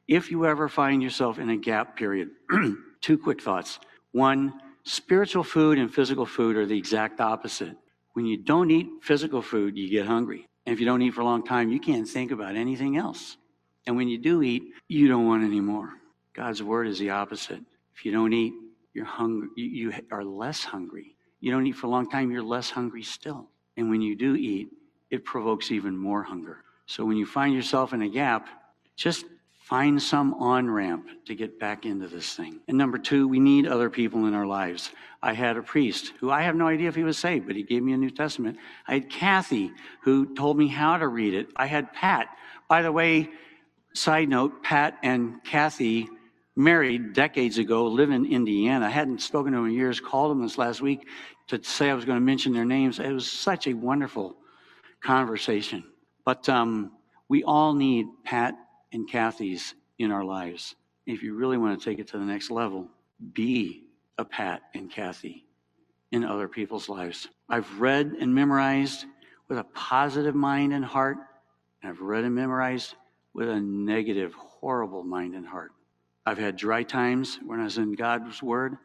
If 0.07 0.31
you 0.31 0.47
ever 0.47 0.69
find 0.69 1.03
yourself 1.03 1.39
in 1.39 1.51
a 1.51 1.57
gap 1.57 1.97
period, 1.97 2.31
two 3.01 3.19
quick 3.19 3.41
thoughts. 3.41 3.79
One, 4.13 4.61
spiritual 4.85 5.45
food 5.45 5.79
and 5.79 5.93
physical 5.93 6.27
food 6.27 6.57
are 6.57 6.67
the 6.67 6.77
exact 6.77 7.21
opposite. 7.21 7.77
When 8.13 8.27
you 8.27 8.37
don't 8.37 8.71
eat 8.71 8.89
physical 9.03 9.43
food, 9.43 9.77
you 9.77 9.89
get 9.89 10.07
hungry. 10.07 10.47
And 10.67 10.75
if 10.75 10.81
you 10.81 10.87
don't 10.87 11.01
eat 11.03 11.15
for 11.15 11.23
a 11.23 11.25
long 11.25 11.45
time, 11.45 11.71
you 11.71 11.81
can't 11.81 12.09
think 12.09 12.31
about 12.31 12.57
anything 12.57 12.97
else. 12.97 13.37
And 13.87 13.97
when 13.97 14.09
you 14.09 14.19
do 14.19 14.43
eat, 14.43 14.65
you 14.87 15.09
don't 15.09 15.27
want 15.27 15.45
any 15.45 15.61
more. 15.61 15.95
God's 16.35 16.63
word 16.63 16.89
is 16.89 16.99
the 16.99 17.11
opposite. 17.11 17.61
If 17.97 18.05
you 18.05 18.13
don't 18.13 18.33
eat, 18.33 18.53
you're 18.99 19.07
hungry, 19.07 19.49
you 19.55 19.93
are 20.11 20.25
less 20.25 20.65
hungry. 20.65 21.15
You 21.39 21.53
don't 21.53 21.65
eat 21.69 21.77
for 21.77 21.87
a 21.87 21.91
long 21.91 22.11
time, 22.11 22.33
you're 22.33 22.43
less 22.43 22.69
hungry 22.69 23.05
still. 23.05 23.49
And 23.77 23.89
when 23.91 24.03
you 24.03 24.17
do 24.17 24.35
eat, 24.35 24.71
it 25.09 25.25
provokes 25.25 25.71
even 25.71 25.97
more 25.97 26.25
hunger. 26.25 26.65
So 26.87 27.05
when 27.05 27.17
you 27.17 27.25
find 27.25 27.55
yourself 27.55 27.93
in 27.93 28.03
a 28.03 28.09
gap, 28.09 28.49
just 28.97 29.25
find 29.61 30.03
some 30.03 30.35
on 30.35 30.69
ramp 30.69 31.07
to 31.27 31.37
get 31.37 31.61
back 31.61 31.87
into 31.87 32.09
this 32.09 32.35
thing. 32.35 32.59
And 32.67 32.77
number 32.77 32.99
two, 32.99 33.29
we 33.29 33.39
need 33.39 33.69
other 33.69 33.89
people 33.89 34.27
in 34.27 34.35
our 34.35 34.47
lives. 34.47 34.91
I 35.23 35.33
had 35.33 35.57
a 35.57 35.63
priest 35.63 36.13
who 36.19 36.33
I 36.33 36.43
have 36.43 36.57
no 36.57 36.67
idea 36.67 36.89
if 36.89 36.97
he 36.97 37.05
was 37.05 37.19
saved, 37.19 37.47
but 37.47 37.55
he 37.55 37.63
gave 37.63 37.85
me 37.85 37.93
a 37.93 37.97
New 37.97 38.11
Testament. 38.11 38.59
I 38.89 38.95
had 38.95 39.09
Kathy 39.09 39.71
who 40.03 40.35
told 40.35 40.59
me 40.59 40.67
how 40.67 40.97
to 40.97 41.07
read 41.07 41.35
it. 41.35 41.51
I 41.55 41.67
had 41.67 41.93
Pat. 41.93 42.27
By 42.69 42.83
the 42.83 42.91
way, 42.91 43.31
Side 43.93 44.29
note 44.29 44.63
Pat 44.65 44.99
and 45.05 45.43
Kathy 45.45 46.09
married 46.59 47.13
decades 47.13 47.59
ago, 47.59 47.87
live 47.87 48.11
in 48.11 48.27
Indiana. 48.27 48.87
I 48.87 48.91
hadn't 48.91 49.23
spoken 49.23 49.53
to 49.53 49.59
them 49.59 49.67
in 49.67 49.73
years, 49.73 50.01
called 50.01 50.33
them 50.33 50.43
this 50.43 50.59
last 50.59 50.83
week 50.83 51.07
to 51.47 51.63
say 51.63 51.89
I 51.89 51.95
was 51.95 52.05
going 52.05 52.19
to 52.19 52.25
mention 52.25 52.53
their 52.53 52.65
names. 52.65 52.99
It 52.99 53.13
was 53.13 53.31
such 53.31 53.69
a 53.69 53.75
wonderful 53.75 54.37
conversation. 55.01 55.85
But 56.25 56.49
um, 56.49 56.91
we 57.29 57.45
all 57.45 57.75
need 57.75 58.07
Pat 58.25 58.55
and 58.93 59.09
Kathy's 59.09 59.75
in 60.01 60.11
our 60.11 60.25
lives. 60.25 60.75
If 61.07 61.23
you 61.23 61.35
really 61.35 61.59
want 61.59 61.79
to 61.79 61.85
take 61.85 62.01
it 62.01 62.09
to 62.09 62.19
the 62.19 62.25
next 62.25 62.51
level, 62.51 62.89
be 63.33 63.85
a 64.19 64.25
Pat 64.25 64.63
and 64.75 64.91
Kathy 64.91 65.47
in 66.11 66.25
other 66.25 66.49
people's 66.49 66.89
lives. 66.89 67.29
I've 67.49 67.81
read 67.81 68.17
and 68.21 68.35
memorized 68.35 69.07
with 69.49 69.59
a 69.59 69.65
positive 69.75 70.35
mind 70.35 70.75
and 70.75 70.85
heart. 70.85 71.19
I've 71.85 72.01
read 72.01 72.25
and 72.25 72.35
memorized 72.35 72.97
with 73.33 73.49
a 73.49 73.61
negative, 73.61 74.35
horrible 74.35 75.05
mind 75.05 75.37
and 75.37 75.47
heart. 75.47 75.71
I've 76.29 76.37
had 76.37 76.57
dry 76.57 76.83
times 76.83 77.39
when 77.47 77.59
I 77.59 77.65
was 77.65 77.79
in 77.79 77.95
God's 77.95 78.43
Word, 78.43 78.77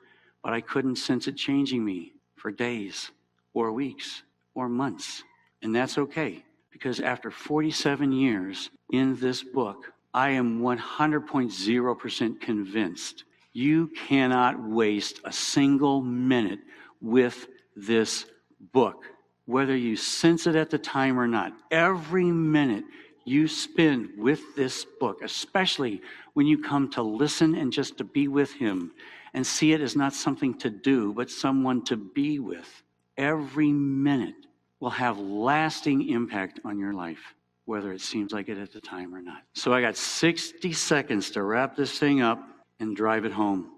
but 0.42 0.54
I 0.54 0.62
couldn't 0.62 0.96
sense 0.96 1.28
it 1.28 1.36
changing 1.36 1.84
me 1.84 2.14
for 2.38 2.52
days 2.52 3.12
or 3.54 3.74
weeks 3.74 4.24
or 4.56 4.70
months. 4.70 5.24
And 5.62 5.76
that's 5.76 5.98
okay 5.98 6.46
because 6.72 7.02
after 7.02 7.30
47 7.30 8.14
years 8.14 8.70
in 8.94 9.18
this 9.18 9.44
book, 9.44 9.92
I 10.14 10.30
am 10.30 10.62
100.0% 10.62 12.40
convinced 12.40 13.26
you 13.52 13.92
cannot 14.08 14.64
waste 14.64 15.20
a 15.26 15.34
single 15.34 16.02
minute 16.02 16.60
with 17.02 17.48
this 17.76 18.26
book, 18.72 19.04
whether 19.48 19.76
you 19.76 19.98
sense 19.98 20.48
it 20.48 20.56
at 20.56 20.70
the 20.70 20.78
time 20.78 21.20
or 21.20 21.28
not. 21.28 21.52
Every 21.72 22.32
minute 22.32 22.86
you 23.26 23.48
spend 23.48 24.10
with 24.18 24.56
this 24.56 24.86
book, 25.00 25.22
especially 25.24 26.02
when 26.34 26.46
you 26.46 26.62
come 26.62 26.90
to 26.92 27.02
listen 27.02 27.56
and 27.56 27.72
just 27.72 27.98
to 27.98 28.04
be 28.04 28.28
with 28.28 28.54
Him 28.54 28.92
and 29.34 29.46
see 29.46 29.74
it 29.74 29.82
as 29.82 29.96
not 29.96 30.14
something 30.14 30.54
to 30.60 30.70
do, 30.70 31.14
but 31.14 31.30
someone 31.30 31.84
to 31.86 31.98
be 31.98 32.40
with, 32.40 32.84
every 33.18 33.72
minute 33.72 34.36
will 34.80 34.90
have 34.90 35.18
lasting 35.18 36.10
impact 36.10 36.60
on 36.66 36.78
your 36.78 36.94
life, 36.94 37.34
whether 37.66 37.94
it 37.94 38.02
seems 38.02 38.32
like 38.32 38.50
it 38.50 38.58
at 38.58 38.74
the 38.74 38.82
time 38.82 39.16
or 39.16 39.22
not. 39.22 39.42
So 39.54 39.74
I 39.74 39.82
got 39.82 39.96
60 39.96 40.74
seconds 40.74 41.32
to 41.32 41.44
wrap 41.44 41.76
this 41.76 41.98
thing 41.98 42.22
up 42.22 42.46
and 42.80 42.96
drive 42.96 43.26
it 43.26 43.32
home. 43.32 43.72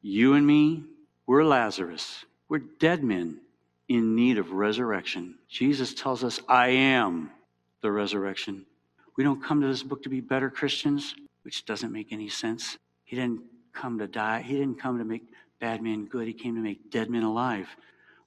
You 0.00 0.34
and 0.34 0.46
me, 0.46 0.84
we're 1.26 1.44
Lazarus. 1.44 2.24
We're 2.48 2.58
dead 2.58 3.02
men 3.02 3.40
in 3.88 4.14
need 4.14 4.38
of 4.38 4.52
resurrection. 4.52 5.36
Jesus 5.48 5.94
tells 5.94 6.24
us, 6.24 6.40
I 6.48 6.68
am 6.68 7.30
the 7.80 7.90
resurrection 7.90 8.64
we 9.16 9.24
don't 9.24 9.42
come 9.42 9.60
to 9.60 9.66
this 9.66 9.82
book 9.82 10.02
to 10.04 10.08
be 10.08 10.20
better 10.20 10.50
Christians, 10.50 11.14
which 11.42 11.64
doesn't 11.64 11.92
make 11.92 12.12
any 12.12 12.28
sense. 12.28 12.78
He 13.04 13.16
didn't 13.16 13.42
come 13.72 13.98
to 13.98 14.06
die. 14.06 14.42
He 14.42 14.56
didn't 14.56 14.80
come 14.80 14.98
to 14.98 15.04
make 15.04 15.22
bad 15.60 15.82
men 15.82 16.06
good. 16.06 16.26
He 16.26 16.32
came 16.32 16.54
to 16.54 16.60
make 16.60 16.90
dead 16.90 17.10
men 17.10 17.22
alive. 17.22 17.68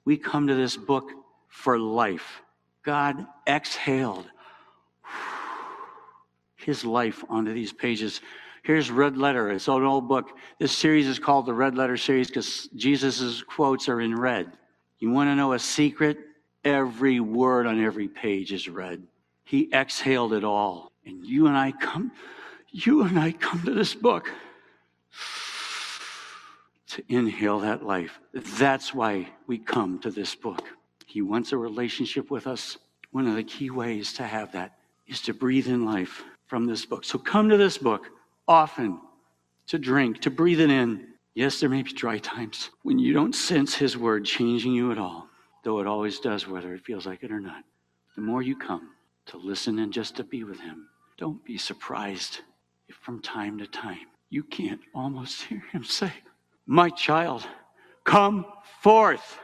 We 0.04 0.16
come 0.16 0.46
to 0.46 0.54
this 0.54 0.76
book 0.76 1.10
for 1.48 1.78
life. 1.78 2.42
God 2.82 3.26
exhaled 3.46 4.26
his 6.56 6.84
life 6.84 7.24
onto 7.28 7.52
these 7.52 7.72
pages. 7.72 8.20
Here's 8.62 8.90
Red 8.90 9.16
Letter. 9.16 9.50
It's 9.50 9.68
an 9.68 9.82
old 9.84 10.08
book. 10.08 10.36
This 10.58 10.72
series 10.72 11.06
is 11.06 11.18
called 11.18 11.46
the 11.46 11.54
Red 11.54 11.76
Letter 11.76 11.96
series 11.96 12.28
because 12.28 12.68
Jesus' 12.74 13.42
quotes 13.42 13.88
are 13.88 14.00
in 14.00 14.14
red. 14.14 14.52
You 14.98 15.10
want 15.10 15.28
to 15.28 15.36
know 15.36 15.52
a 15.52 15.58
secret? 15.58 16.18
Every 16.64 17.20
word 17.20 17.66
on 17.66 17.82
every 17.82 18.08
page 18.08 18.52
is 18.52 18.68
red. 18.68 19.02
He 19.46 19.72
exhaled 19.72 20.32
it 20.32 20.42
all. 20.42 20.90
And 21.06 21.24
you 21.24 21.46
and 21.46 21.56
I 21.56 21.70
come, 21.70 22.10
you 22.72 23.02
and 23.02 23.16
I 23.16 23.30
come 23.30 23.62
to 23.62 23.72
this 23.72 23.94
book 23.94 24.28
to 26.88 27.02
inhale 27.08 27.60
that 27.60 27.84
life. 27.86 28.18
That's 28.34 28.92
why 28.92 29.28
we 29.46 29.58
come 29.58 30.00
to 30.00 30.10
this 30.10 30.34
book. 30.34 30.64
He 31.06 31.22
wants 31.22 31.52
a 31.52 31.56
relationship 31.56 32.28
with 32.28 32.48
us. 32.48 32.76
One 33.12 33.28
of 33.28 33.36
the 33.36 33.44
key 33.44 33.70
ways 33.70 34.12
to 34.14 34.24
have 34.24 34.50
that 34.52 34.76
is 35.06 35.20
to 35.22 35.32
breathe 35.32 35.68
in 35.68 35.84
life 35.84 36.24
from 36.48 36.66
this 36.66 36.84
book. 36.84 37.04
So 37.04 37.16
come 37.16 37.48
to 37.48 37.56
this 37.56 37.78
book 37.78 38.08
often 38.48 39.00
to 39.68 39.78
drink, 39.78 40.22
to 40.22 40.30
breathe 40.30 40.60
it 40.60 40.70
in. 40.70 41.06
Yes, 41.34 41.60
there 41.60 41.68
may 41.68 41.82
be 41.82 41.92
dry 41.92 42.18
times 42.18 42.70
when 42.82 42.98
you 42.98 43.12
don't 43.12 43.34
sense 43.34 43.76
His 43.76 43.96
word 43.96 44.24
changing 44.24 44.72
you 44.72 44.90
at 44.90 44.98
all, 44.98 45.28
though 45.62 45.78
it 45.78 45.86
always 45.86 46.18
does, 46.18 46.48
whether 46.48 46.74
it 46.74 46.84
feels 46.84 47.06
like 47.06 47.22
it 47.22 47.30
or 47.30 47.40
not. 47.40 47.62
The 48.16 48.22
more 48.22 48.42
you 48.42 48.56
come, 48.56 48.90
to 49.26 49.36
listen 49.38 49.78
and 49.78 49.92
just 49.92 50.16
to 50.16 50.24
be 50.24 50.44
with 50.44 50.60
Him. 50.60 50.88
Don't 51.18 51.44
be 51.44 51.58
surprised 51.58 52.40
if 52.88 52.96
from 52.96 53.20
time 53.20 53.58
to 53.58 53.66
time 53.66 54.06
you 54.30 54.42
can't 54.42 54.80
almost 54.94 55.42
hear 55.42 55.62
Him 55.72 55.84
say, 55.84 56.12
My 56.66 56.90
child, 56.90 57.46
come 58.04 58.46
forth. 58.80 59.38